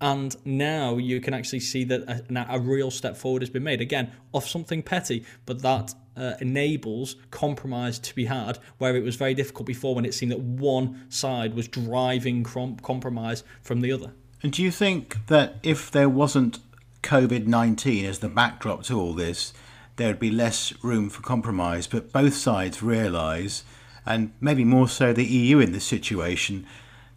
and 0.00 0.36
now 0.44 0.96
you 0.96 1.20
can 1.20 1.34
actually 1.34 1.60
see 1.60 1.84
that 1.84 2.02
a, 2.02 2.46
a, 2.50 2.60
real 2.60 2.90
step 2.90 3.16
forward 3.16 3.42
has 3.42 3.50
been 3.50 3.64
made. 3.64 3.80
Again 3.80 4.12
off 4.32 4.46
something 4.46 4.82
petty 4.82 5.24
but 5.46 5.62
that 5.62 5.94
uh, 6.16 6.34
enables 6.40 7.16
compromise 7.30 7.98
to 7.98 8.14
be 8.14 8.24
had 8.24 8.58
where 8.78 8.96
it 8.96 9.02
was 9.02 9.16
very 9.16 9.34
difficult 9.34 9.66
before 9.66 9.94
when 9.94 10.04
it 10.04 10.14
seemed 10.14 10.32
that 10.32 10.40
one 10.40 11.06
side 11.08 11.54
was 11.54 11.68
driving 11.68 12.42
com- 12.44 12.76
compromise 12.76 13.44
from 13.62 13.80
the 13.80 13.92
other. 13.92 14.12
And 14.42 14.52
do 14.52 14.62
you 14.62 14.70
think 14.70 15.26
that 15.26 15.56
if 15.62 15.90
there 15.90 16.08
wasn't 16.08 16.58
covid-19 17.02 18.04
as 18.04 18.18
the 18.18 18.28
backdrop 18.28 18.82
to 18.82 19.00
all 19.00 19.14
this 19.14 19.52
there 19.96 20.08
would 20.08 20.20
be 20.20 20.30
less 20.30 20.72
room 20.82 21.08
for 21.10 21.22
compromise? 21.22 21.86
But 21.86 22.12
both 22.12 22.34
sides 22.34 22.82
realize 22.82 23.64
and 24.06 24.32
maybe 24.40 24.64
more 24.64 24.88
so 24.88 25.12
the 25.12 25.24
EU 25.24 25.58
in 25.58 25.72
this 25.72 25.84
situation 25.84 26.66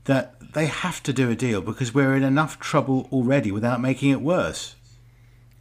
that 0.05 0.53
they 0.53 0.65
have 0.65 1.01
to 1.03 1.13
do 1.13 1.29
a 1.29 1.35
deal 1.35 1.61
because 1.61 1.93
we're 1.93 2.15
in 2.15 2.23
enough 2.23 2.59
trouble 2.59 3.07
already 3.11 3.51
without 3.51 3.79
making 3.79 4.09
it 4.09 4.21
worse. 4.21 4.75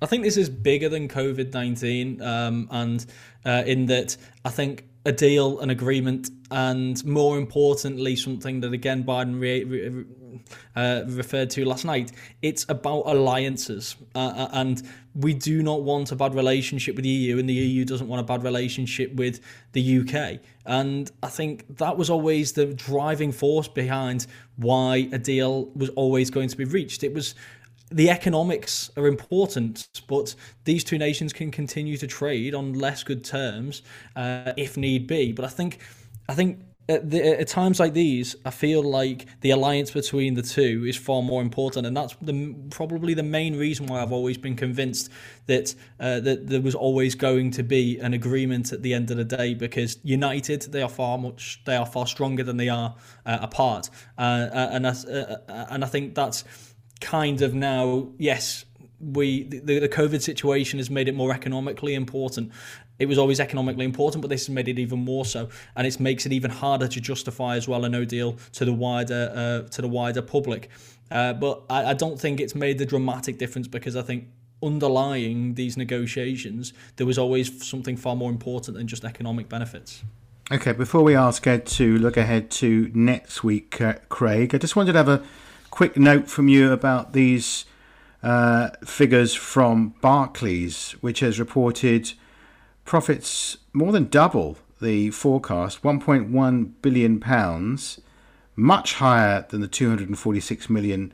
I 0.02 0.06
think 0.06 0.24
this 0.24 0.36
is 0.36 0.48
bigger 0.48 0.88
than 0.88 1.08
COVID 1.08 1.52
19, 1.52 2.22
um, 2.22 2.68
and 2.70 3.04
uh, 3.44 3.62
in 3.66 3.86
that 3.86 4.16
I 4.44 4.50
think 4.50 4.84
a 5.04 5.12
deal, 5.12 5.60
an 5.60 5.70
agreement, 5.70 6.30
and 6.50 7.02
more 7.04 7.38
importantly, 7.38 8.16
something 8.16 8.60
that 8.60 8.72
again 8.72 9.04
Biden 9.04 9.40
re- 9.40 9.64
re- 9.64 10.04
uh, 10.76 11.02
referred 11.06 11.50
to 11.50 11.64
last 11.64 11.84
night. 11.84 12.12
It's 12.42 12.66
about 12.68 13.02
alliances, 13.06 13.96
uh, 14.14 14.18
uh 14.18 14.48
and 14.52 14.82
we 15.14 15.34
do 15.34 15.62
not 15.62 15.82
want 15.82 16.12
a 16.12 16.16
bad 16.16 16.34
relationship 16.34 16.96
with 16.96 17.04
the 17.04 17.10
EU, 17.10 17.38
and 17.38 17.48
the 17.48 17.54
EU 17.54 17.84
doesn't 17.84 18.08
want 18.08 18.20
a 18.20 18.24
bad 18.24 18.42
relationship 18.42 19.14
with 19.14 19.40
the 19.72 20.00
UK. 20.00 20.40
And 20.66 21.10
I 21.22 21.28
think 21.28 21.78
that 21.78 21.96
was 21.96 22.10
always 22.10 22.52
the 22.52 22.66
driving 22.66 23.32
force 23.32 23.68
behind 23.68 24.26
why 24.56 25.08
a 25.12 25.18
deal 25.18 25.66
was 25.74 25.88
always 25.90 26.30
going 26.30 26.48
to 26.48 26.56
be 26.56 26.64
reached. 26.64 27.02
It 27.02 27.14
was 27.14 27.34
the 27.90 28.10
economics 28.10 28.90
are 28.96 29.06
important, 29.06 29.88
but 30.06 30.34
these 30.64 30.84
two 30.84 30.98
nations 30.98 31.32
can 31.32 31.50
continue 31.50 31.96
to 31.96 32.06
trade 32.06 32.54
on 32.54 32.74
less 32.74 33.02
good 33.02 33.24
terms 33.24 33.82
uh, 34.16 34.52
if 34.56 34.76
need 34.76 35.06
be. 35.06 35.32
But 35.32 35.44
I 35.44 35.48
think, 35.48 35.78
I 36.28 36.34
think 36.34 36.60
at, 36.88 37.10
the, 37.10 37.40
at, 37.40 37.48
times 37.48 37.78
like 37.78 37.92
these, 37.92 38.36
I 38.44 38.50
feel 38.50 38.82
like 38.82 39.26
the 39.40 39.50
alliance 39.50 39.90
between 39.90 40.34
the 40.34 40.42
two 40.42 40.84
is 40.86 40.96
far 40.96 41.22
more 41.22 41.42
important, 41.42 41.86
and 41.86 41.96
that's 41.96 42.14
the, 42.20 42.54
probably 42.70 43.14
the 43.14 43.22
main 43.22 43.56
reason 43.56 43.86
why 43.86 44.02
I've 44.02 44.12
always 44.12 44.38
been 44.38 44.56
convinced 44.56 45.10
that 45.46 45.74
uh, 45.98 46.20
that 46.20 46.48
there 46.48 46.60
was 46.60 46.74
always 46.74 47.14
going 47.14 47.50
to 47.52 47.62
be 47.62 47.98
an 47.98 48.14
agreement 48.14 48.72
at 48.72 48.82
the 48.82 48.94
end 48.94 49.10
of 49.10 49.16
the 49.16 49.24
day. 49.24 49.54
Because 49.54 49.98
united, 50.02 50.62
they 50.62 50.82
are 50.82 50.88
far 50.88 51.18
much, 51.18 51.60
they 51.64 51.76
are 51.76 51.86
far 51.86 52.06
stronger 52.06 52.42
than 52.42 52.56
they 52.56 52.68
are 52.68 52.94
uh, 53.24 53.38
apart, 53.40 53.90
uh, 54.18 54.20
uh 54.20 54.68
and 54.72 54.86
uh, 54.86 54.94
uh, 55.08 55.66
and 55.70 55.84
I 55.84 55.88
think 55.88 56.14
that's 56.14 56.44
kind 57.00 57.42
of 57.42 57.54
now, 57.54 58.08
yes, 58.18 58.64
we 59.00 59.44
the, 59.44 59.78
the 59.78 59.88
COVID 59.88 60.20
situation 60.20 60.78
has 60.78 60.90
made 60.90 61.08
it 61.08 61.14
more 61.14 61.32
economically 61.32 61.94
important. 61.94 62.52
It 62.98 63.08
was 63.08 63.16
always 63.16 63.40
economically 63.40 63.86
important, 63.86 64.20
but 64.20 64.28
this 64.28 64.46
has 64.46 64.54
made 64.54 64.68
it 64.68 64.78
even 64.78 64.98
more 64.98 65.24
so, 65.24 65.48
and 65.74 65.86
it 65.86 65.98
makes 65.98 66.26
it 66.26 66.32
even 66.32 66.50
harder 66.50 66.86
to 66.86 67.00
justify 67.00 67.56
as 67.56 67.66
well 67.66 67.84
a 67.84 67.88
no 67.88 68.04
deal 68.04 68.36
to 68.52 68.64
the 68.64 68.74
wider 68.74 69.32
uh, 69.34 69.68
to 69.70 69.82
the 69.82 69.88
wider 69.88 70.22
public. 70.22 70.70
Uh, 71.10 71.32
but 71.32 71.62
I, 71.70 71.86
I 71.86 71.94
don't 71.94 72.20
think 72.20 72.40
it's 72.40 72.54
made 72.54 72.78
the 72.78 72.86
dramatic 72.86 73.38
difference 73.38 73.66
because 73.66 73.96
I 73.96 74.02
think 74.02 74.28
underlying 74.62 75.54
these 75.54 75.78
negotiations 75.78 76.74
there 76.96 77.06
was 77.06 77.16
always 77.16 77.66
something 77.66 77.96
far 77.96 78.14
more 78.14 78.30
important 78.30 78.76
than 78.76 78.86
just 78.86 79.04
economic 79.04 79.48
benefits. 79.48 80.04
Okay, 80.52 80.72
before 80.72 81.02
we 81.02 81.14
ask 81.14 81.46
Ed 81.46 81.64
to 81.66 81.96
look 81.98 82.16
ahead 82.16 82.50
to 82.50 82.90
next 82.92 83.44
week, 83.44 83.80
uh, 83.80 83.94
Craig, 84.08 84.52
I 84.54 84.58
just 84.58 84.74
wanted 84.74 84.92
to 84.92 84.98
have 84.98 85.08
a 85.08 85.22
quick 85.70 85.96
note 85.96 86.28
from 86.28 86.48
you 86.48 86.72
about 86.72 87.12
these 87.12 87.64
uh, 88.22 88.70
figures 88.84 89.34
from 89.34 89.94
Barclays, 90.00 90.92
which 91.00 91.20
has 91.20 91.40
reported 91.40 92.12
profits 92.84 93.56
more 93.72 93.92
than 93.92 94.08
double 94.08 94.58
the 94.80 95.10
forecast, 95.10 95.82
1.1 95.82 96.72
billion 96.82 97.20
pounds, 97.20 98.00
much 98.56 98.94
higher 98.94 99.46
than 99.48 99.60
the 99.60 99.68
246 99.68 100.70
million 100.70 101.12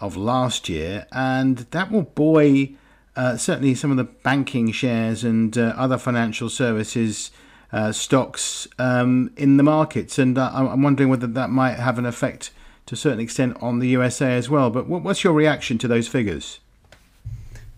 of 0.00 0.16
last 0.16 0.68
year, 0.68 1.06
and 1.12 1.58
that 1.70 1.90
will 1.90 2.02
buoy 2.02 2.76
uh, 3.16 3.36
certainly 3.36 3.74
some 3.74 3.90
of 3.90 3.96
the 3.96 4.04
banking 4.04 4.70
shares 4.70 5.24
and 5.24 5.56
uh, 5.56 5.72
other 5.76 5.96
financial 5.96 6.50
services 6.50 7.30
uh, 7.72 7.90
stocks 7.90 8.68
um, 8.78 9.32
in 9.36 9.56
the 9.56 9.62
markets. 9.62 10.18
And 10.18 10.36
uh, 10.36 10.50
I'm 10.52 10.82
wondering 10.82 11.08
whether 11.08 11.26
that 11.26 11.50
might 11.50 11.74
have 11.74 11.98
an 11.98 12.06
effect 12.06 12.50
to 12.86 12.94
a 12.94 12.98
certain 12.98 13.20
extent 13.20 13.56
on 13.60 13.78
the 13.80 13.88
USA 13.88 14.34
as 14.36 14.48
well. 14.48 14.70
But 14.70 14.88
what's 14.88 15.24
your 15.24 15.32
reaction 15.32 15.78
to 15.78 15.88
those 15.88 16.08
figures? 16.08 16.60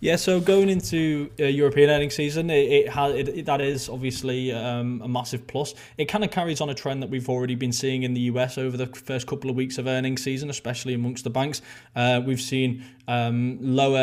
Yeah, 0.01 0.15
so 0.15 0.39
going 0.39 0.69
into 0.69 1.29
uh, 1.41 1.43
European 1.43 1.89
earnings 1.89 2.15
season, 2.15 2.49
it, 2.49 2.87
it 2.87 3.27
it, 3.27 3.45
that 3.45 3.59
is 3.59 3.89
obviously 3.89 4.53
um, 4.53 5.01
a 5.03 5.09
massive 5.09 5.45
plus. 5.45 5.73
It 5.97 6.05
kind 6.05 6.23
of 6.23 6.31
carries 6.31 6.61
on 6.61 6.69
a 6.69 6.73
trend 6.73 7.03
that 7.03 7.09
we've 7.09 7.27
already 7.27 7.55
been 7.55 7.73
seeing 7.73 8.03
in 8.03 8.13
the 8.13 8.21
US 8.21 8.57
over 8.57 8.77
the 8.77 8.85
first 8.85 9.27
couple 9.27 9.49
of 9.49 9.57
weeks 9.57 9.77
of 9.77 9.87
earnings 9.87 10.23
season, 10.23 10.49
especially 10.49 10.93
amongst 10.93 11.25
the 11.25 11.29
banks. 11.29 11.61
Uh, 11.97 12.21
we've 12.25 12.39
seen 12.39 12.85
um, 13.09 13.57
lower 13.59 13.97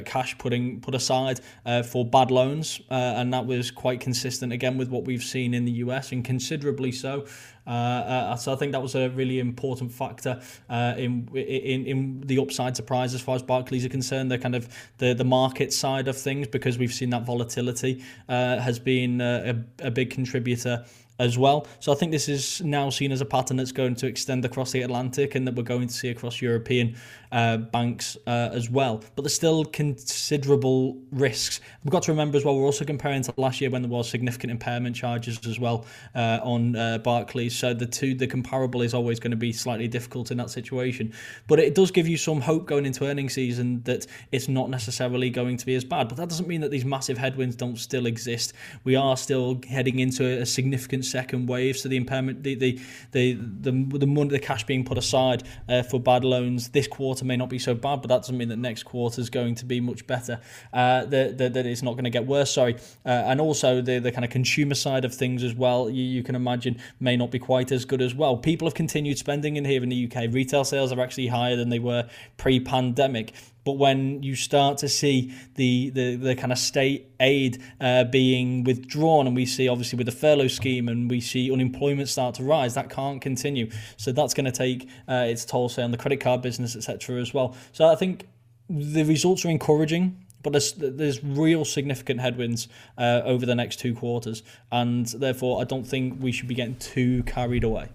uh, 0.00 0.02
cash 0.04 0.36
putting 0.36 0.80
put 0.80 0.96
aside 0.96 1.38
uh, 1.64 1.84
for 1.84 2.04
bad 2.04 2.32
loans, 2.32 2.80
uh, 2.90 2.94
and 2.94 3.32
that 3.32 3.46
was 3.46 3.70
quite 3.70 4.00
consistent 4.00 4.52
again 4.52 4.76
with 4.76 4.88
what 4.88 5.04
we've 5.04 5.22
seen 5.22 5.54
in 5.54 5.64
the 5.64 5.72
US, 5.72 6.10
and 6.10 6.24
considerably 6.24 6.90
so. 6.90 7.24
Uh, 7.66 7.70
uh, 7.70 8.36
so 8.36 8.52
I 8.52 8.56
think 8.56 8.72
that 8.72 8.82
was 8.82 8.94
a 8.94 9.08
really 9.10 9.40
important 9.40 9.92
factor 9.92 10.40
uh, 10.70 10.94
in, 10.96 11.28
in 11.34 11.86
in 11.86 12.20
the 12.20 12.38
upside 12.38 12.76
surprise 12.76 13.14
as 13.14 13.20
far 13.20 13.34
as 13.34 13.42
Barclays 13.42 13.84
are 13.84 13.88
concerned. 13.88 14.30
The 14.30 14.38
kind 14.38 14.54
of 14.54 14.68
the 14.98 15.14
the 15.14 15.24
market 15.24 15.72
side 15.72 16.08
of 16.08 16.16
things 16.16 16.46
because 16.48 16.78
we've 16.78 16.94
seen 16.94 17.10
that 17.10 17.24
volatility 17.24 18.02
has 18.28 18.78
been 18.78 19.20
a, 19.20 19.64
a 19.80 19.90
big 19.90 20.10
contributor 20.10 20.84
as 21.18 21.38
well. 21.38 21.66
So 21.80 21.92
I 21.92 21.94
think 21.94 22.12
this 22.12 22.28
is 22.28 22.60
now 22.62 22.90
seen 22.90 23.12
as 23.12 23.20
a 23.20 23.24
pattern 23.24 23.56
that's 23.56 23.72
going 23.72 23.94
to 23.96 24.06
extend 24.06 24.44
across 24.44 24.72
the 24.72 24.82
Atlantic 24.82 25.34
and 25.34 25.46
that 25.46 25.54
we're 25.54 25.62
going 25.62 25.88
to 25.88 25.94
see 25.94 26.08
across 26.08 26.42
European 26.42 26.96
uh, 27.32 27.56
banks 27.56 28.16
uh, 28.26 28.50
as 28.52 28.70
well. 28.70 29.02
But 29.14 29.22
there's 29.22 29.34
still 29.34 29.64
considerable 29.64 30.98
risks. 31.10 31.60
We've 31.84 31.90
got 31.90 32.02
to 32.04 32.12
remember 32.12 32.36
as 32.36 32.44
well, 32.44 32.56
we're 32.56 32.66
also 32.66 32.84
comparing 32.84 33.22
to 33.22 33.34
last 33.36 33.60
year 33.60 33.70
when 33.70 33.82
there 33.82 33.90
was 33.90 34.08
significant 34.08 34.50
impairment 34.50 34.94
charges 34.94 35.38
as 35.46 35.58
well 35.58 35.86
uh, 36.14 36.40
on 36.42 36.76
uh, 36.76 36.98
Barclays. 36.98 37.56
So 37.56 37.72
the 37.72 37.86
two, 37.86 38.14
the 38.14 38.26
comparable 38.26 38.82
is 38.82 38.94
always 38.94 39.18
going 39.18 39.30
to 39.30 39.36
be 39.36 39.52
slightly 39.52 39.88
difficult 39.88 40.30
in 40.30 40.36
that 40.38 40.50
situation. 40.50 41.12
But 41.46 41.60
it 41.60 41.74
does 41.74 41.90
give 41.90 42.06
you 42.06 42.16
some 42.16 42.40
hope 42.40 42.66
going 42.66 42.86
into 42.86 43.06
earnings 43.06 43.34
season 43.34 43.82
that 43.84 44.06
it's 44.32 44.48
not 44.48 44.70
necessarily 44.70 45.30
going 45.30 45.56
to 45.56 45.66
be 45.66 45.74
as 45.74 45.84
bad. 45.84 46.08
But 46.08 46.18
that 46.18 46.28
doesn't 46.28 46.46
mean 46.46 46.60
that 46.60 46.70
these 46.70 46.84
massive 46.84 47.18
headwinds 47.18 47.56
don't 47.56 47.78
still 47.78 48.06
exist. 48.06 48.52
We 48.84 48.96
are 48.96 49.16
still 49.16 49.60
heading 49.68 49.98
into 49.98 50.24
a 50.24 50.46
significant 50.46 51.05
second 51.10 51.48
wave. 51.48 51.76
So 51.76 51.88
the 51.88 51.96
impairment, 51.96 52.42
the 52.42 52.54
the 52.54 52.80
the 53.12 53.32
the, 53.34 53.98
the 53.98 54.06
money, 54.06 54.30
the 54.30 54.38
cash 54.38 54.64
being 54.64 54.84
put 54.84 54.98
aside 54.98 55.42
uh, 55.68 55.82
for 55.82 56.00
bad 56.00 56.24
loans 56.24 56.68
this 56.68 56.88
quarter 56.88 57.24
may 57.24 57.36
not 57.36 57.48
be 57.48 57.58
so 57.58 57.74
bad, 57.74 58.02
but 58.02 58.08
that 58.08 58.18
doesn't 58.18 58.36
mean 58.36 58.48
that 58.48 58.58
next 58.58 58.84
quarter 58.84 59.20
is 59.20 59.30
going 59.30 59.54
to 59.56 59.64
be 59.64 59.80
much 59.80 60.06
better. 60.06 60.40
Uh, 60.72 61.04
that, 61.06 61.38
that, 61.38 61.56
it's 61.66 61.82
not 61.82 61.92
going 61.92 62.04
to 62.04 62.10
get 62.10 62.26
worse. 62.26 62.52
Sorry, 62.52 62.76
uh, 63.04 63.08
and 63.08 63.40
also 63.40 63.80
the 63.80 63.98
the 63.98 64.12
kind 64.12 64.24
of 64.24 64.30
consumer 64.30 64.74
side 64.74 65.04
of 65.04 65.14
things 65.14 65.42
as 65.42 65.54
well. 65.54 65.88
You, 65.88 66.04
you 66.04 66.22
can 66.22 66.34
imagine 66.34 66.78
may 67.00 67.16
not 67.16 67.30
be 67.30 67.38
quite 67.38 67.72
as 67.72 67.84
good 67.84 68.02
as 68.02 68.14
well. 68.14 68.36
People 68.36 68.66
have 68.66 68.74
continued 68.74 69.18
spending 69.18 69.56
in 69.56 69.64
here 69.64 69.82
in 69.82 69.88
the 69.88 70.10
UK. 70.10 70.32
Retail 70.32 70.64
sales 70.64 70.92
are 70.92 71.00
actually 71.00 71.28
higher 71.28 71.56
than 71.56 71.68
they 71.68 71.78
were 71.78 72.08
pre-pandemic. 72.36 73.32
But 73.66 73.78
when 73.78 74.22
you 74.22 74.36
start 74.36 74.78
to 74.78 74.88
see 74.88 75.34
the 75.56 75.90
the, 75.90 76.14
the 76.14 76.36
kind 76.36 76.52
of 76.52 76.58
state 76.58 77.10
aid 77.18 77.60
uh, 77.80 78.04
being 78.04 78.62
withdrawn, 78.62 79.26
and 79.26 79.34
we 79.34 79.44
see 79.44 79.66
obviously 79.68 79.96
with 79.96 80.06
the 80.06 80.12
furlough 80.12 80.46
scheme, 80.46 80.88
and 80.88 81.10
we 81.10 81.20
see 81.20 81.50
unemployment 81.52 82.08
start 82.08 82.36
to 82.36 82.44
rise, 82.44 82.74
that 82.74 82.88
can't 82.88 83.20
continue. 83.20 83.68
So 83.96 84.12
that's 84.12 84.34
going 84.34 84.46
to 84.46 84.52
take 84.52 84.88
uh, 85.08 85.26
its 85.28 85.44
toll, 85.44 85.68
say, 85.68 85.82
on 85.82 85.90
the 85.90 85.98
credit 85.98 86.20
card 86.20 86.42
business, 86.42 86.76
etc. 86.76 87.20
as 87.20 87.34
well. 87.34 87.56
So 87.72 87.86
I 87.86 87.96
think 87.96 88.28
the 88.70 89.02
results 89.02 89.44
are 89.44 89.50
encouraging 89.50 90.24
but 90.42 90.52
there's 90.52 90.74
there's 90.74 91.24
real 91.24 91.64
significant 91.64 92.20
headwinds 92.20 92.68
uh, 92.96 93.20
over 93.24 93.44
the 93.44 93.56
next 93.56 93.80
two 93.80 93.96
quarters, 93.96 94.44
and 94.70 95.06
therefore 95.06 95.60
I 95.60 95.64
don't 95.64 95.84
think 95.84 96.22
we 96.22 96.30
should 96.30 96.46
be 96.46 96.54
getting 96.54 96.76
too 96.76 97.24
carried 97.24 97.64
away. 97.64 97.88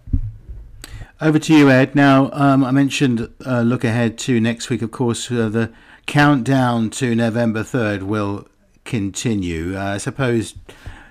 Over 1.20 1.38
to 1.38 1.54
you, 1.54 1.70
Ed. 1.70 1.94
Now, 1.94 2.32
um, 2.34 2.64
I 2.64 2.72
mentioned 2.72 3.32
uh, 3.46 3.62
look 3.62 3.84
ahead 3.84 4.18
to 4.20 4.42
next 4.42 4.70
week. 4.70 4.82
Of 4.82 4.92
course, 4.92 5.32
uh, 5.32 5.50
the 5.50 5.72
countdown 6.08 6.90
to 6.92 7.14
November 7.16 7.62
3rd 7.64 8.04
will 8.04 8.48
continue. 8.86 9.78
Uh, 9.78 9.84
I 9.84 9.98
suppose 9.98 10.56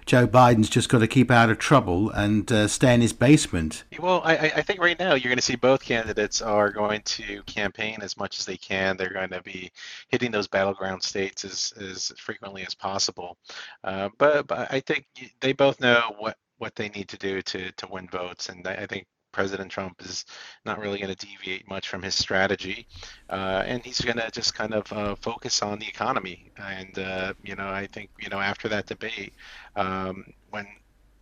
Joe 0.06 0.26
Biden's 0.26 0.68
just 0.68 0.88
got 0.88 0.98
to 0.98 1.06
keep 1.06 1.30
out 1.30 1.50
of 1.50 1.58
trouble 1.58 2.10
and 2.10 2.50
uh, 2.50 2.66
stay 2.66 2.92
in 2.94 3.00
his 3.00 3.12
basement. 3.12 3.84
Well, 4.00 4.22
I, 4.24 4.52
I 4.56 4.62
think 4.62 4.80
right 4.80 4.98
now 4.98 5.14
you're 5.14 5.30
going 5.30 5.36
to 5.36 5.42
see 5.42 5.54
both 5.54 5.84
candidates 5.84 6.42
are 6.42 6.72
going 6.72 7.02
to 7.02 7.42
campaign 7.44 7.98
as 8.02 8.16
much 8.16 8.40
as 8.40 8.44
they 8.44 8.56
can. 8.56 8.96
They're 8.96 9.12
going 9.12 9.30
to 9.30 9.42
be 9.42 9.70
hitting 10.08 10.32
those 10.32 10.48
battleground 10.48 11.04
states 11.04 11.44
as, 11.44 11.72
as 11.80 12.12
frequently 12.18 12.66
as 12.66 12.74
possible. 12.74 13.38
Uh, 13.84 14.08
but, 14.18 14.48
but 14.48 14.72
I 14.72 14.80
think 14.80 15.06
they 15.40 15.52
both 15.52 15.80
know 15.80 16.16
what 16.18 16.36
what 16.58 16.74
they 16.74 16.90
need 16.90 17.08
to 17.08 17.16
do 17.16 17.40
to 17.40 17.72
to 17.72 17.88
win 17.90 18.06
votes, 18.08 18.50
and 18.50 18.66
I 18.66 18.86
think 18.86 19.06
President 19.32 19.70
Trump 19.70 20.00
is 20.02 20.24
not 20.64 20.78
really 20.78 20.98
going 20.98 21.14
to 21.14 21.26
deviate 21.26 21.68
much 21.68 21.88
from 21.88 22.02
his 22.02 22.14
strategy, 22.14 22.86
uh, 23.28 23.62
and 23.66 23.84
he's 23.84 24.00
going 24.00 24.16
to 24.16 24.30
just 24.30 24.54
kind 24.54 24.74
of 24.74 24.92
uh, 24.92 25.14
focus 25.16 25.62
on 25.62 25.78
the 25.78 25.88
economy. 25.88 26.50
And 26.56 26.98
uh, 26.98 27.34
you 27.42 27.56
know, 27.56 27.68
I 27.68 27.86
think 27.86 28.10
you 28.18 28.28
know 28.28 28.40
after 28.40 28.68
that 28.68 28.86
debate, 28.86 29.32
um, 29.76 30.24
when 30.50 30.66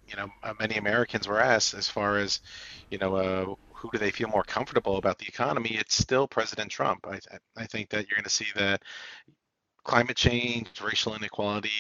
you 0.07 0.17
know 0.17 0.29
uh, 0.43 0.55
many 0.59 0.77
Americans 0.77 1.29
were 1.29 1.41
asked 1.41 1.75
as 1.75 1.89
far 1.89 2.19
as 2.19 2.41
you 2.91 2.99
know 2.99 3.17
uh, 3.17 3.55
who 3.75 3.91
do 3.93 3.99
they 3.99 4.11
feel 4.11 4.29
more 4.29 4.45
comfortable 4.45 4.97
about 4.97 5.19
the 5.19 5.27
economy, 5.27 5.77
it's 5.79 5.97
still 5.97 6.27
President 6.27 6.71
Trump. 6.71 7.07
I 7.07 7.19
I 7.57 7.67
think 7.67 7.91
that 7.91 8.09
you're 8.09 8.17
going 8.17 8.25
to 8.25 8.31
see 8.31 8.49
that 8.57 8.83
climate 9.85 10.17
change, 10.17 10.69
racial 10.83 11.15
inequality, 11.15 11.71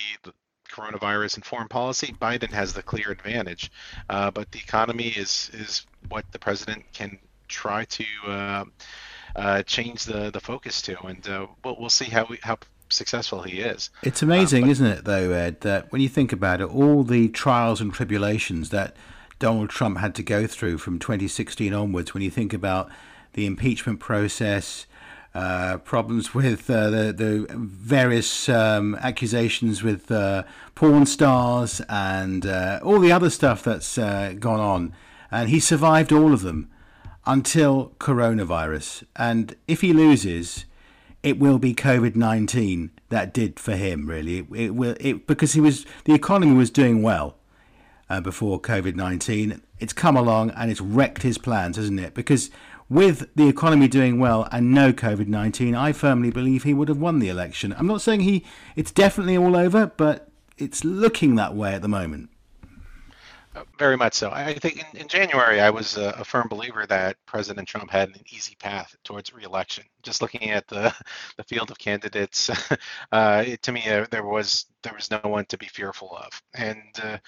coronavirus 0.72 1.36
and 1.36 1.44
foreign 1.44 1.68
policy, 1.68 2.14
Biden 2.20 2.50
has 2.50 2.72
the 2.72 2.82
clear 2.82 3.10
advantage. 3.10 3.70
Uh, 4.08 4.30
but 4.30 4.50
the 4.52 4.58
economy 4.58 5.08
is 5.08 5.50
is 5.52 5.86
what 6.08 6.24
the 6.32 6.38
president 6.38 6.84
can 6.92 7.18
try 7.48 7.84
to 7.86 8.04
uh, 8.26 8.64
uh, 9.36 9.62
change 9.62 10.04
the 10.04 10.30
the 10.30 10.40
focus 10.40 10.82
to, 10.82 11.00
and 11.06 11.28
uh, 11.28 11.46
we'll 11.64 11.76
we'll 11.78 11.90
see 11.90 12.06
how 12.06 12.26
we, 12.28 12.38
how 12.42 12.58
successful 12.90 13.42
he 13.42 13.60
is. 13.60 13.90
It's 14.02 14.22
amazing, 14.22 14.62
but, 14.62 14.70
isn't 14.70 14.86
it, 14.86 15.04
though, 15.04 15.32
Ed, 15.32 15.60
that 15.60 15.90
when 15.92 16.00
you 16.00 16.08
think 16.08 16.32
about 16.32 16.60
it, 16.60 16.64
all 16.64 17.04
the 17.04 17.28
trials 17.28 17.80
and 17.80 17.92
tribulations 17.92 18.70
that 18.70 18.96
Donald 19.38 19.70
Trump 19.70 19.98
had 19.98 20.14
to 20.16 20.22
go 20.22 20.46
through 20.46 20.78
from 20.78 20.98
2016 20.98 21.72
onwards, 21.72 22.14
when 22.14 22.22
you 22.22 22.30
think 22.30 22.52
about 22.52 22.90
the 23.34 23.46
impeachment 23.46 24.00
process, 24.00 24.86
uh, 25.34 25.78
problems 25.78 26.34
with 26.34 26.70
uh, 26.70 26.90
the, 26.90 27.12
the 27.12 27.46
various 27.54 28.48
um, 28.48 28.94
accusations 28.96 29.82
with 29.82 30.10
uh, 30.10 30.42
porn 30.74 31.06
stars 31.06 31.82
and 31.88 32.46
uh, 32.46 32.80
all 32.82 32.98
the 32.98 33.12
other 33.12 33.30
stuff 33.30 33.62
that's 33.62 33.98
uh, 33.98 34.34
gone 34.38 34.60
on. 34.60 34.94
And 35.30 35.50
he 35.50 35.60
survived 35.60 36.12
all 36.12 36.32
of 36.32 36.42
them 36.42 36.70
until 37.26 37.92
coronavirus. 37.98 39.04
And 39.16 39.54
if 39.66 39.82
he 39.82 39.92
loses, 39.92 40.64
it 41.22 41.38
will 41.38 41.58
be 41.58 41.74
COVID 41.74 42.16
19 42.16 42.90
that 43.10 43.34
did 43.34 43.60
for 43.60 43.76
him, 43.76 44.08
really. 44.08 44.38
It, 44.38 44.46
it 44.54 44.70
will, 44.70 44.96
it, 44.98 45.26
because 45.26 45.52
he 45.52 45.60
was, 45.60 45.84
the 46.04 46.14
economy 46.14 46.54
was 46.54 46.70
doing 46.70 47.02
well. 47.02 47.36
before 48.22 48.60
COVID 48.60 48.96
19, 48.96 49.60
it's 49.78 49.92
come 49.92 50.16
along 50.16 50.50
and 50.50 50.70
it's 50.70 50.80
wrecked 50.80 51.22
his 51.22 51.38
plans, 51.38 51.76
hasn't 51.76 52.00
it? 52.00 52.14
Because 52.14 52.50
with 52.88 53.34
the 53.34 53.48
economy 53.48 53.88
doing 53.88 54.18
well 54.18 54.48
and 54.50 54.72
no 54.72 54.92
COVID 54.92 55.26
19, 55.26 55.74
I 55.74 55.92
firmly 55.92 56.30
believe 56.30 56.62
he 56.62 56.74
would 56.74 56.88
have 56.88 56.98
won 56.98 57.18
the 57.18 57.28
election. 57.28 57.74
I'm 57.76 57.86
not 57.86 58.02
saying 58.02 58.20
he 58.20 58.44
it's 58.76 58.90
definitely 58.90 59.36
all 59.36 59.56
over, 59.56 59.86
but 59.96 60.28
it's 60.56 60.84
looking 60.84 61.34
that 61.36 61.54
way 61.54 61.74
at 61.74 61.82
the 61.82 61.88
moment. 61.88 62.30
Uh, 63.54 63.64
very 63.78 63.96
much 63.96 64.14
so. 64.14 64.30
I 64.30 64.54
think 64.54 64.84
in, 64.92 65.00
in 65.00 65.08
January, 65.08 65.60
I 65.60 65.70
was 65.70 65.96
a, 65.96 66.10
a, 66.18 66.24
firm 66.24 66.48
believer 66.48 66.86
that 66.86 67.16
President 67.26 67.66
Trump 67.66 67.90
had 67.90 68.10
an 68.10 68.22
easy 68.30 68.54
path 68.56 68.94
towards 69.04 69.32
reelection. 69.32 69.84
Just 70.02 70.20
looking 70.20 70.50
at 70.50 70.66
the, 70.68 70.94
the 71.36 71.44
field 71.44 71.70
of 71.70 71.78
candidates, 71.78 72.50
uh, 73.12 73.44
it, 73.46 73.62
to 73.62 73.72
me, 73.72 73.88
uh, 73.88 74.06
there 74.10 74.24
was 74.24 74.66
there 74.82 74.92
was 74.94 75.10
no 75.10 75.20
one 75.24 75.44
to 75.46 75.58
be 75.58 75.66
fearful 75.66 76.16
of. 76.16 76.42
And 76.54 77.00
uh, 77.02 77.18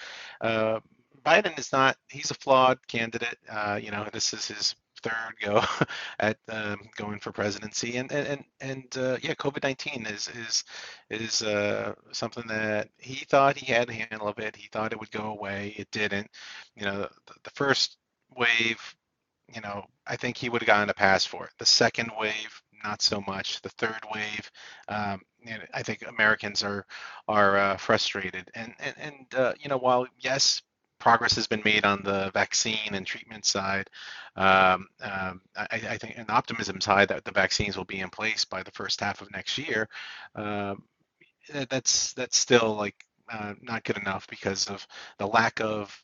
uh, 0.41 0.79
Biden 1.25 1.57
is 1.59 1.71
not. 1.71 1.97
He's 2.09 2.31
a 2.31 2.35
flawed 2.35 2.79
candidate. 2.87 3.37
Uh, 3.49 3.79
you 3.81 3.91
know, 3.91 4.07
this 4.13 4.33
is 4.33 4.45
his 4.45 4.75
third 5.03 5.35
go 5.41 5.63
at 6.19 6.37
um, 6.49 6.79
going 6.95 7.19
for 7.19 7.31
presidency, 7.31 7.97
and 7.97 8.11
and 8.11 8.43
and 8.59 8.85
uh, 8.97 9.17
yeah, 9.21 9.33
COVID 9.35 9.63
nineteen 9.63 10.05
is 10.05 10.29
is 10.29 10.63
is 11.09 11.41
uh, 11.41 11.93
something 12.11 12.45
that 12.47 12.89
he 12.97 13.25
thought 13.25 13.57
he 13.57 13.71
had 13.71 13.89
a 13.89 13.93
handle 13.93 14.27
of 14.27 14.39
it. 14.39 14.55
He 14.55 14.67
thought 14.67 14.93
it 14.93 14.99
would 14.99 15.11
go 15.11 15.25
away. 15.25 15.73
It 15.77 15.89
didn't. 15.91 16.29
You 16.75 16.85
know, 16.85 17.01
the, 17.27 17.33
the 17.43 17.51
first 17.51 17.97
wave, 18.35 18.95
you 19.53 19.61
know, 19.61 19.85
I 20.07 20.15
think 20.15 20.37
he 20.37 20.49
would 20.49 20.61
have 20.61 20.67
gotten 20.67 20.89
a 20.89 20.93
pass 20.93 21.25
for 21.25 21.45
it. 21.45 21.51
The 21.59 21.65
second 21.65 22.11
wave, 22.19 22.61
not 22.83 23.01
so 23.01 23.21
much. 23.21 23.61
The 23.61 23.69
third 23.69 23.99
wave, 24.13 24.51
um, 24.87 25.21
you 25.43 25.53
know, 25.53 25.63
I 25.73 25.83
think 25.83 26.03
Americans 26.07 26.63
are 26.63 26.85
are 27.27 27.57
uh, 27.57 27.77
frustrated. 27.77 28.49
And 28.55 28.73
and 28.79 28.95
and 28.97 29.35
uh, 29.35 29.53
you 29.59 29.69
know, 29.69 29.77
while 29.77 30.07
yes, 30.19 30.61
progress 31.01 31.35
has 31.35 31.47
been 31.47 31.61
made 31.65 31.83
on 31.83 32.01
the 32.03 32.31
vaccine 32.33 32.93
and 32.93 33.05
treatment 33.05 33.43
side. 33.43 33.89
Um, 34.35 34.87
um, 35.01 35.41
I, 35.57 35.67
I, 35.89 35.97
think 35.97 36.17
an 36.17 36.27
optimism 36.29 36.79
side 36.79 37.09
that 37.09 37.25
the 37.25 37.31
vaccines 37.31 37.75
will 37.75 37.85
be 37.85 37.99
in 37.99 38.09
place 38.09 38.45
by 38.45 38.63
the 38.63 38.71
first 38.71 39.01
half 39.01 39.21
of 39.21 39.29
next 39.31 39.57
year. 39.57 39.89
Uh, 40.35 40.75
that's 41.69 42.13
that's 42.13 42.37
still 42.37 42.75
like 42.75 42.95
uh, 43.29 43.55
not 43.61 43.83
good 43.83 43.97
enough 43.97 44.27
because 44.27 44.67
of 44.69 44.87
the 45.17 45.27
lack 45.27 45.59
of 45.59 46.01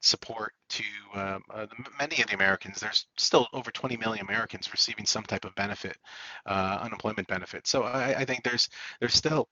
support 0.00 0.52
to 0.68 0.84
um, 1.14 1.42
uh, 1.52 1.66
many 1.98 2.20
of 2.20 2.28
the 2.28 2.34
Americans. 2.34 2.80
There's 2.80 3.06
still 3.16 3.48
over 3.52 3.70
20 3.70 3.96
million 3.96 4.24
Americans 4.24 4.70
receiving 4.70 5.06
some 5.06 5.24
type 5.24 5.44
of 5.44 5.54
benefit, 5.54 5.96
uh, 6.44 6.78
unemployment 6.82 7.26
benefit. 7.26 7.66
So 7.66 7.82
I, 7.82 8.20
I 8.20 8.24
think 8.24 8.44
there's 8.44 8.68
there's 9.00 9.14
still 9.14 9.48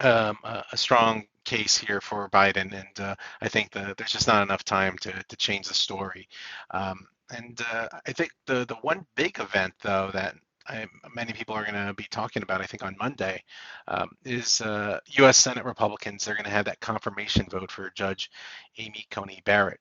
um, 0.00 0.38
a, 0.44 0.64
a, 0.72 0.76
strong 0.76 1.24
case 1.46 1.78
here 1.78 2.00
for 2.02 2.28
Biden, 2.28 2.74
and 2.74 3.00
uh, 3.00 3.14
I 3.40 3.48
think 3.48 3.70
the, 3.70 3.94
there's 3.96 4.12
just 4.12 4.28
not 4.28 4.42
enough 4.42 4.64
time 4.64 4.98
to, 4.98 5.12
to 5.26 5.36
change 5.36 5.68
the 5.68 5.74
story. 5.74 6.28
Um, 6.72 7.06
and 7.30 7.60
uh, 7.72 7.88
I 8.06 8.12
think 8.12 8.30
the 8.46 8.66
the 8.66 8.76
one 8.82 9.06
big 9.16 9.40
event 9.40 9.72
though 9.82 10.10
that 10.12 10.36
I, 10.68 10.86
many 11.14 11.32
people 11.32 11.54
are 11.54 11.64
going 11.64 11.86
to 11.86 11.94
be 11.94 12.06
talking 12.10 12.42
about, 12.42 12.60
I 12.60 12.64
think, 12.66 12.84
on 12.84 12.96
Monday, 12.98 13.42
um, 13.88 14.10
is 14.24 14.60
uh, 14.60 14.98
U.S. 15.06 15.38
Senate 15.38 15.64
Republicans. 15.64 16.24
They're 16.24 16.34
going 16.34 16.44
to 16.44 16.50
have 16.50 16.64
that 16.64 16.80
confirmation 16.80 17.46
vote 17.48 17.70
for 17.70 17.90
Judge 17.94 18.30
Amy 18.78 19.06
Coney 19.10 19.40
Barrett 19.44 19.80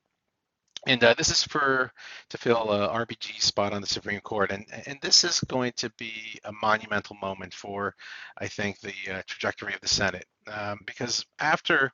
and 0.88 1.04
uh, 1.04 1.14
this 1.18 1.30
is 1.30 1.44
for 1.44 1.92
to 2.30 2.38
fill 2.38 2.72
a 2.72 2.90
RBG 2.90 3.42
spot 3.42 3.74
on 3.74 3.82
the 3.82 3.88
Supreme 3.88 4.20
Court, 4.22 4.52
and 4.52 4.66
and 4.86 5.00
this 5.02 5.24
is 5.24 5.40
going 5.42 5.74
to 5.78 5.90
be 5.98 6.40
a 6.44 6.52
monumental 6.52 7.16
moment 7.22 7.54
for, 7.54 7.96
I 8.38 8.48
think, 8.48 8.80
the 8.80 8.94
uh, 9.12 9.22
trajectory 9.28 9.74
of 9.74 9.82
the 9.82 9.88
Senate, 9.88 10.26
um, 10.48 10.80
because 10.86 11.26
after 11.40 11.92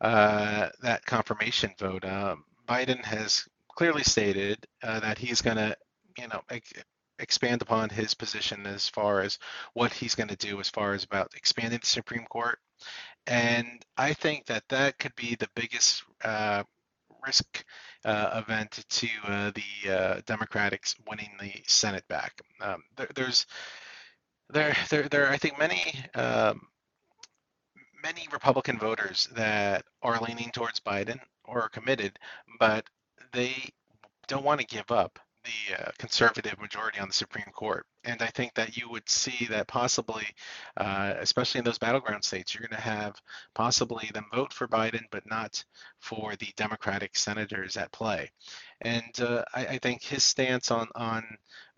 uh, 0.00 0.68
that 0.82 1.04
confirmation 1.06 1.72
vote, 1.78 2.04
um, 2.04 2.44
Biden 2.68 3.04
has 3.04 3.46
clearly 3.68 4.02
stated 4.02 4.66
uh, 4.82 5.00
that 5.00 5.18
he's 5.18 5.42
going 5.42 5.56
to, 5.56 5.76
you 6.18 6.28
know, 6.28 6.40
ex- 6.50 6.72
expand 7.18 7.62
upon 7.62 7.88
his 7.88 8.14
position 8.14 8.66
as 8.66 8.88
far 8.88 9.20
as 9.20 9.38
what 9.74 9.92
he's 9.92 10.14
going 10.14 10.28
to 10.28 10.36
do 10.36 10.60
as 10.60 10.68
far 10.68 10.92
as 10.92 11.04
about 11.04 11.32
expanding 11.36 11.78
the 11.80 11.86
Supreme 11.86 12.24
Court. 12.26 12.58
And 13.26 13.84
I 13.96 14.12
think 14.12 14.46
that 14.46 14.64
that 14.68 14.98
could 14.98 15.14
be 15.14 15.36
the 15.36 15.48
biggest 15.54 16.02
uh, 16.24 16.64
risk 17.24 17.64
uh, 18.04 18.42
event 18.46 18.84
to 18.88 19.08
uh, 19.26 19.52
the 19.54 19.92
uh, 19.92 20.20
Democrats 20.26 20.94
winning 21.08 21.30
the 21.40 21.52
Senate 21.66 22.06
back. 22.08 22.40
Um, 22.60 22.82
there, 22.96 23.08
there's 23.14 23.46
there, 24.50 24.76
there, 24.90 25.08
there. 25.08 25.30
I 25.30 25.36
think 25.36 25.58
many 25.58 25.80
um, 26.14 26.62
many 28.02 28.26
Republican 28.32 28.78
voters 28.78 29.28
that 29.34 29.84
are 30.02 30.20
leaning 30.20 30.50
towards 30.50 30.80
Biden 30.80 31.18
or 31.44 31.62
are 31.62 31.68
committed, 31.68 32.18
but 32.58 32.84
they 33.32 33.54
don't 34.28 34.44
want 34.44 34.60
to 34.60 34.66
give 34.66 34.90
up 34.90 35.18
the 35.44 35.82
uh, 35.82 35.90
conservative 35.98 36.60
majority 36.60 36.98
on 37.00 37.08
the 37.08 37.14
Supreme 37.14 37.50
Court. 37.52 37.86
And 38.04 38.22
I 38.22 38.26
think 38.26 38.54
that 38.54 38.76
you 38.76 38.88
would 38.90 39.08
see 39.08 39.46
that 39.50 39.66
possibly, 39.66 40.26
uh, 40.76 41.14
especially 41.18 41.58
in 41.58 41.64
those 41.64 41.78
battleground 41.78 42.24
states, 42.24 42.54
you're 42.54 42.66
going 42.66 42.76
to 42.76 42.88
have 42.88 43.14
possibly 43.54 44.10
them 44.12 44.26
vote 44.32 44.52
for 44.52 44.68
Biden, 44.68 45.04
but 45.10 45.28
not 45.28 45.64
for 46.00 46.34
the 46.36 46.52
Democratic 46.56 47.16
senators 47.16 47.76
at 47.76 47.92
play. 47.92 48.30
And 48.80 49.20
uh, 49.20 49.44
I, 49.54 49.66
I, 49.66 49.78
think 49.78 50.02
his 50.02 50.24
stance 50.24 50.70
on 50.70 50.88
on 50.96 51.24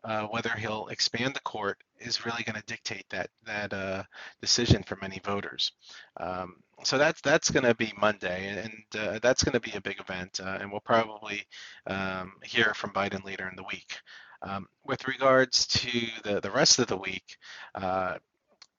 uh, 0.04 0.26
whether 0.26 0.50
he'll 0.50 0.86
expand 0.88 1.34
the 1.34 1.40
court 1.40 1.78
is 1.98 2.26
really 2.26 2.42
going 2.44 2.60
to 2.60 2.66
dictate 2.66 3.04
that 3.10 3.30
that 3.46 3.72
uh, 3.72 4.02
decision 4.40 4.82
for 4.82 4.96
many 5.00 5.20
voters. 5.24 5.72
Um, 6.18 6.56
so 6.82 6.98
that's 6.98 7.20
that's 7.22 7.50
going 7.50 7.64
to 7.64 7.74
be 7.74 7.92
Monday, 7.98 8.62
and 8.62 9.00
uh, 9.00 9.18
that's 9.22 9.42
going 9.42 9.54
to 9.54 9.60
be 9.60 9.76
a 9.76 9.80
big 9.80 10.00
event, 10.00 10.40
uh, 10.42 10.58
and 10.60 10.70
we'll 10.70 10.80
probably 10.80 11.42
um, 11.86 12.32
hear 12.42 12.74
from 12.74 12.90
Biden 12.90 13.24
later 13.24 13.48
in 13.48 13.56
the 13.56 13.64
week. 13.64 13.96
Um, 14.42 14.66
with 14.84 15.08
regards 15.08 15.66
to 15.68 16.00
the 16.22 16.40
the 16.40 16.50
rest 16.50 16.78
of 16.78 16.86
the 16.86 16.96
week. 16.96 17.36
Uh, 17.74 18.18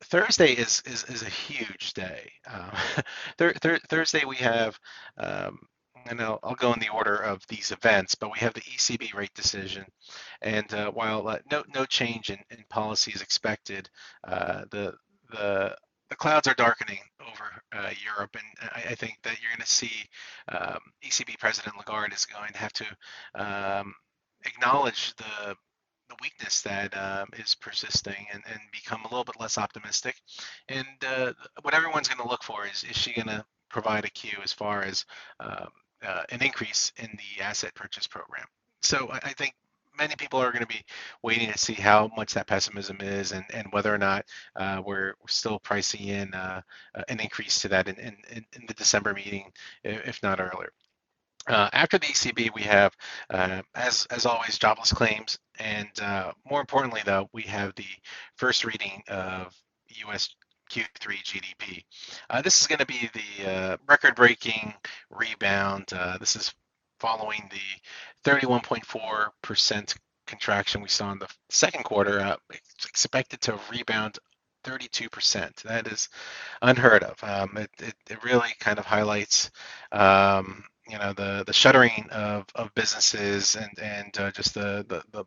Thursday 0.03 0.51
is, 0.51 0.83
is, 0.85 1.03
is 1.05 1.23
a 1.23 1.29
huge 1.29 1.93
day. 1.93 2.31
Uh, 2.47 2.69
th- 3.37 3.59
th- 3.61 3.81
Thursday 3.89 4.23
we 4.25 4.35
have 4.35 4.77
um, 5.17 5.57
and 6.09 6.21
I'll, 6.21 6.39
I'll, 6.43 6.55
go 6.55 6.73
in 6.73 6.79
the 6.79 6.89
order 6.89 7.15
of 7.15 7.41
these 7.47 7.71
events, 7.71 8.15
but 8.15 8.31
we 8.31 8.39
have 8.39 8.53
the 8.53 8.61
ECB 8.61 9.13
rate 9.13 9.33
decision. 9.33 9.85
And 10.41 10.71
uh, 10.73 10.91
while 10.91 11.27
uh, 11.27 11.39
no, 11.51 11.63
no 11.73 11.85
change 11.85 12.29
in, 12.29 12.37
in 12.51 12.63
policy 12.69 13.11
is 13.13 13.21
expected, 13.21 13.89
uh, 14.23 14.63
the, 14.71 14.93
the, 15.31 15.75
the 16.09 16.15
clouds 16.15 16.47
are 16.47 16.53
darkening 16.53 16.99
over 17.21 17.51
uh, 17.73 17.91
Europe. 18.03 18.35
And 18.35 18.69
I, 18.71 18.91
I, 18.91 18.95
think 18.95 19.17
that 19.23 19.37
you're 19.41 19.51
going 19.51 19.65
to 19.65 19.67
see 19.67 19.91
um, 20.49 20.79
ECB 21.03 21.39
President 21.39 21.75
Lagarde 21.77 22.13
is 22.13 22.25
going 22.25 22.51
to 22.51 22.59
have 22.59 22.73
to 22.73 22.85
um, 23.35 23.93
acknowledge 24.45 25.15
the 25.15 25.55
the 26.07 26.15
weakness 26.21 26.61
that 26.61 26.95
um, 26.95 27.27
is 27.37 27.55
persisting 27.55 28.27
and, 28.31 28.43
and 28.47 28.59
become 28.71 29.01
a 29.01 29.07
little 29.07 29.23
bit 29.23 29.39
less 29.39 29.57
optimistic. 29.57 30.15
And 30.69 30.85
uh, 31.03 31.33
what 31.63 31.73
everyone's 31.73 32.07
going 32.07 32.21
to 32.21 32.29
look 32.29 32.43
for 32.43 32.67
is 32.67 32.83
is 32.83 32.95
she 32.95 33.13
going 33.13 33.27
to 33.27 33.43
provide 33.69 34.05
a 34.05 34.09
cue 34.09 34.37
as 34.43 34.53
far 34.53 34.83
as 34.83 35.03
um, 35.39 35.69
uh, 36.05 36.23
an 36.29 36.41
increase 36.41 36.91
in 36.97 37.09
the 37.17 37.43
asset 37.43 37.73
purchase 37.75 38.07
program. 38.07 38.45
So 38.81 39.09
I, 39.11 39.19
I 39.23 39.33
think 39.33 39.55
many 39.97 40.15
people 40.15 40.39
are 40.39 40.51
going 40.51 40.61
to 40.61 40.67
be 40.67 40.83
waiting 41.21 41.51
to 41.51 41.57
see 41.57 41.73
how 41.73 42.09
much 42.15 42.33
that 42.33 42.47
pessimism 42.47 42.97
is 42.99 43.31
and, 43.31 43.45
and 43.53 43.67
whether 43.71 43.93
or 43.93 43.97
not 43.97 44.25
uh, 44.55 44.81
we're, 44.85 45.13
still 45.27 45.59
pricing 45.59 46.07
in 46.07 46.33
uh, 46.35 46.61
an 47.09 47.19
increase 47.19 47.59
to 47.59 47.67
that 47.67 47.87
in, 47.87 47.95
in, 47.97 48.15
in, 48.53 48.65
the 48.67 48.73
December 48.75 49.11
meeting, 49.13 49.51
if 49.83 50.21
not 50.21 50.39
earlier. 50.39 50.69
Uh, 51.47 51.69
after 51.73 51.97
the 51.97 52.05
ECB, 52.05 52.53
we 52.53 52.61
have, 52.61 52.95
uh, 53.31 53.61
as 53.73 54.07
as 54.09 54.25
always, 54.25 54.57
jobless 54.57 54.91
claims, 54.91 55.37
and 55.59 55.89
uh, 56.01 56.31
more 56.49 56.59
importantly, 56.59 57.01
though, 57.05 57.29
we 57.33 57.43
have 57.43 57.73
the 57.75 57.85
first 58.35 58.65
reading 58.65 59.03
of 59.07 59.53
U.S. 60.07 60.35
Q3 60.71 61.23
GDP. 61.23 61.83
Uh, 62.29 62.41
this 62.41 62.61
is 62.61 62.67
going 62.67 62.79
to 62.79 62.85
be 62.85 63.09
the 63.13 63.49
uh, 63.49 63.77
record-breaking 63.87 64.73
rebound. 65.09 65.91
Uh, 65.93 66.17
this 66.17 66.35
is 66.35 66.53
following 66.99 67.49
the 67.51 68.29
31.4% 68.29 69.95
contraction 70.27 70.81
we 70.81 70.89
saw 70.89 71.11
in 71.11 71.19
the 71.19 71.27
second 71.49 71.83
quarter. 71.83 72.19
Uh, 72.19 72.35
it's 72.49 72.85
expected 72.85 73.41
to 73.41 73.59
rebound 73.71 74.17
32%. 74.63 75.61
That 75.63 75.87
is 75.87 76.09
unheard 76.61 77.03
of. 77.03 77.23
Um, 77.23 77.57
it, 77.57 77.69
it, 77.79 77.93
it, 78.09 78.23
really 78.23 78.49
kind 78.59 78.79
of 78.79 78.85
highlights, 78.85 79.51
um, 79.91 80.63
you 80.87 80.97
know, 80.97 81.13
the 81.13 81.43
the 81.45 81.53
shuttering 81.53 82.07
of, 82.11 82.45
of 82.55 82.73
businesses 82.73 83.55
and 83.55 83.79
and 83.79 84.17
uh, 84.19 84.31
just 84.31 84.55
the, 84.55 84.85
the 84.87 85.03
the 85.11 85.25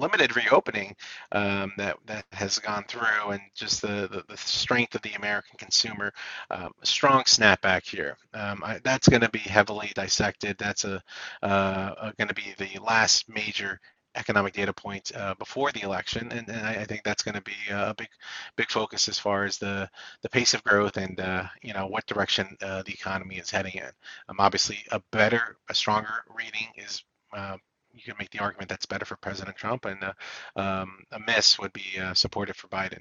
limited 0.00 0.36
reopening 0.36 0.96
um, 1.32 1.72
that 1.76 1.96
that 2.06 2.24
has 2.32 2.58
gone 2.58 2.84
through, 2.88 3.30
and 3.30 3.40
just 3.54 3.82
the 3.82 4.08
the, 4.10 4.24
the 4.28 4.36
strength 4.36 4.94
of 4.94 5.02
the 5.02 5.12
American 5.12 5.56
consumer, 5.58 6.12
um, 6.50 6.72
strong 6.82 7.22
snapback 7.24 7.86
here. 7.86 8.16
Um, 8.34 8.62
I, 8.64 8.80
that's 8.82 9.08
going 9.08 9.22
to 9.22 9.30
be 9.30 9.38
heavily 9.38 9.92
dissected. 9.94 10.56
That's 10.58 10.84
a 10.84 11.02
uh, 11.42 12.12
going 12.18 12.28
to 12.28 12.34
be 12.34 12.54
the 12.58 12.80
last 12.80 13.28
major 13.28 13.80
economic 14.14 14.52
data 14.52 14.72
point 14.72 15.12
uh, 15.14 15.34
before 15.34 15.70
the 15.72 15.82
election, 15.82 16.32
and, 16.32 16.48
and 16.48 16.66
I, 16.66 16.82
I, 16.82 16.84
think 16.84 17.04
that's 17.04 17.22
going 17.22 17.36
to 17.36 17.42
be 17.42 17.54
a 17.70 17.94
big, 17.96 18.08
big 18.56 18.70
focus 18.70 19.08
as 19.08 19.18
far 19.18 19.44
as 19.44 19.58
the 19.58 19.88
the 20.22 20.28
pace 20.28 20.54
of 20.54 20.64
growth 20.64 20.96
and 20.96 21.18
uh, 21.20 21.44
you 21.62 21.72
know 21.72 21.86
what 21.86 22.06
direction 22.06 22.56
uh, 22.62 22.82
the 22.82 22.92
economy 22.92 23.36
is 23.36 23.50
heading 23.50 23.74
in. 23.74 23.90
Um, 24.28 24.36
obviously, 24.38 24.78
a 24.90 25.00
better, 25.12 25.56
a 25.68 25.74
stronger 25.74 26.24
reading 26.34 26.66
is 26.76 27.04
uh, 27.36 27.56
you 27.92 28.02
can 28.02 28.14
make 28.18 28.30
the 28.30 28.38
argument 28.38 28.68
that's 28.68 28.86
better 28.86 29.04
for 29.04 29.16
President 29.16 29.56
Trump, 29.56 29.84
and 29.84 30.02
uh, 30.02 30.12
um, 30.56 30.98
a 31.12 31.20
miss 31.20 31.58
would 31.58 31.72
be 31.72 31.98
uh, 32.00 32.14
supportive 32.14 32.56
for 32.56 32.68
Biden. 32.68 33.00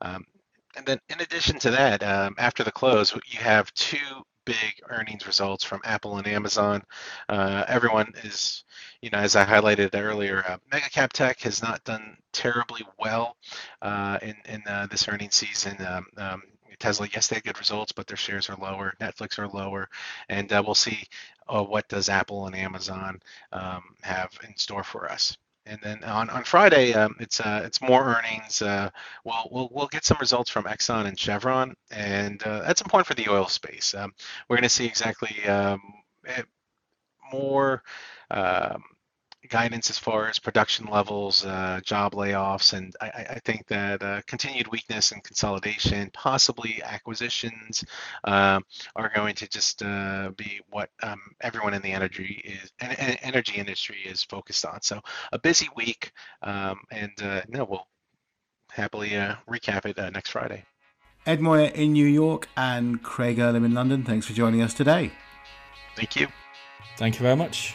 Um, 0.00 0.24
and 0.76 0.84
then, 0.84 0.98
in 1.08 1.20
addition 1.20 1.58
to 1.60 1.70
that, 1.70 2.02
um, 2.02 2.34
after 2.38 2.62
the 2.62 2.72
close, 2.72 3.14
you 3.14 3.38
have 3.38 3.72
two 3.74 3.98
big 4.46 4.80
earnings 4.88 5.26
results 5.26 5.64
from 5.64 5.80
Apple 5.84 6.18
and 6.18 6.26
Amazon. 6.26 6.82
Uh, 7.28 7.64
everyone 7.68 8.12
is, 8.22 8.64
you 9.02 9.10
know, 9.10 9.18
as 9.18 9.36
I 9.36 9.44
highlighted 9.44 9.90
earlier, 9.94 10.44
uh, 10.46 10.58
mega 10.72 10.88
cap 10.88 11.12
tech 11.12 11.40
has 11.40 11.62
not 11.62 11.82
done 11.84 12.16
terribly 12.32 12.82
well 12.98 13.36
uh, 13.82 14.18
in 14.22 14.36
in 14.46 14.62
uh, 14.66 14.86
this 14.90 15.08
earnings 15.08 15.34
season. 15.34 15.76
Um, 15.84 16.06
um, 16.16 16.42
Tesla, 16.78 17.08
yes, 17.12 17.28
they 17.28 17.36
had 17.36 17.44
good 17.44 17.58
results, 17.58 17.92
but 17.92 18.06
their 18.06 18.16
shares 18.16 18.50
are 18.50 18.56
lower. 18.56 18.94
Netflix 19.00 19.38
are 19.38 19.48
lower, 19.48 19.88
and 20.28 20.52
uh, 20.52 20.62
we'll 20.64 20.74
see 20.74 21.04
uh, 21.48 21.62
what 21.62 21.88
does 21.88 22.08
Apple 22.08 22.46
and 22.46 22.56
Amazon 22.56 23.20
um, 23.52 23.82
have 24.02 24.30
in 24.46 24.56
store 24.56 24.84
for 24.84 25.10
us. 25.10 25.36
And 25.66 25.80
then 25.82 26.04
on, 26.04 26.30
on 26.30 26.44
Friday, 26.44 26.94
um, 26.94 27.16
it's 27.18 27.40
uh, 27.40 27.62
it's 27.64 27.82
more 27.82 28.16
earnings. 28.16 28.62
Uh, 28.62 28.88
we'll, 29.24 29.48
we'll 29.50 29.68
we'll 29.72 29.86
get 29.88 30.04
some 30.04 30.16
results 30.20 30.48
from 30.48 30.64
Exxon 30.64 31.06
and 31.06 31.18
Chevron, 31.18 31.74
and 31.90 32.40
uh, 32.44 32.60
that's 32.62 32.82
important 32.82 33.06
for 33.08 33.14
the 33.14 33.28
oil 33.28 33.48
space. 33.48 33.92
Um, 33.92 34.14
we're 34.48 34.56
going 34.56 34.62
to 34.62 34.68
see 34.68 34.86
exactly 34.86 35.44
um, 35.46 35.80
eh, 36.26 36.42
more 37.32 37.82
um, 38.30 38.84
guidance 39.46 39.90
as 39.90 39.98
far 39.98 40.28
as 40.28 40.38
production 40.38 40.86
levels, 40.86 41.44
uh, 41.44 41.80
job 41.84 42.12
layoffs, 42.12 42.72
and 42.72 42.94
I, 43.00 43.26
I 43.30 43.40
think 43.44 43.66
that 43.68 44.02
uh, 44.02 44.20
continued 44.26 44.68
weakness 44.68 45.12
and 45.12 45.22
consolidation, 45.22 46.10
possibly 46.12 46.82
acquisitions, 46.82 47.84
uh, 48.24 48.60
are 48.94 49.12
going 49.14 49.34
to 49.36 49.48
just 49.48 49.82
uh, 49.82 50.30
be 50.36 50.60
what 50.70 50.90
um, 51.02 51.20
everyone 51.40 51.74
in 51.74 51.82
the 51.82 51.92
energy 51.92 52.42
is 52.44 52.72
energy 52.80 53.56
industry 53.56 53.98
is 54.04 54.22
focused 54.22 54.64
on. 54.64 54.82
So 54.82 55.00
a 55.32 55.38
busy 55.38 55.68
week, 55.76 56.12
um, 56.42 56.80
and 56.90 57.12
uh, 57.22 57.42
no, 57.48 57.64
we'll 57.64 57.86
happily 58.70 59.16
uh, 59.16 59.36
recap 59.48 59.86
it 59.86 59.96
next 60.12 60.30
Friday. 60.30 60.64
Ed 61.26 61.40
Moya 61.40 61.70
in 61.70 61.92
New 61.92 62.06
York 62.06 62.48
and 62.56 63.02
Craig 63.02 63.38
Erlam 63.38 63.64
in 63.64 63.74
London. 63.74 64.04
Thanks 64.04 64.26
for 64.26 64.32
joining 64.32 64.62
us 64.62 64.72
today. 64.72 65.10
Thank 65.96 66.14
you. 66.14 66.28
Thank 66.98 67.16
you 67.16 67.22
very 67.22 67.36
much. 67.36 67.74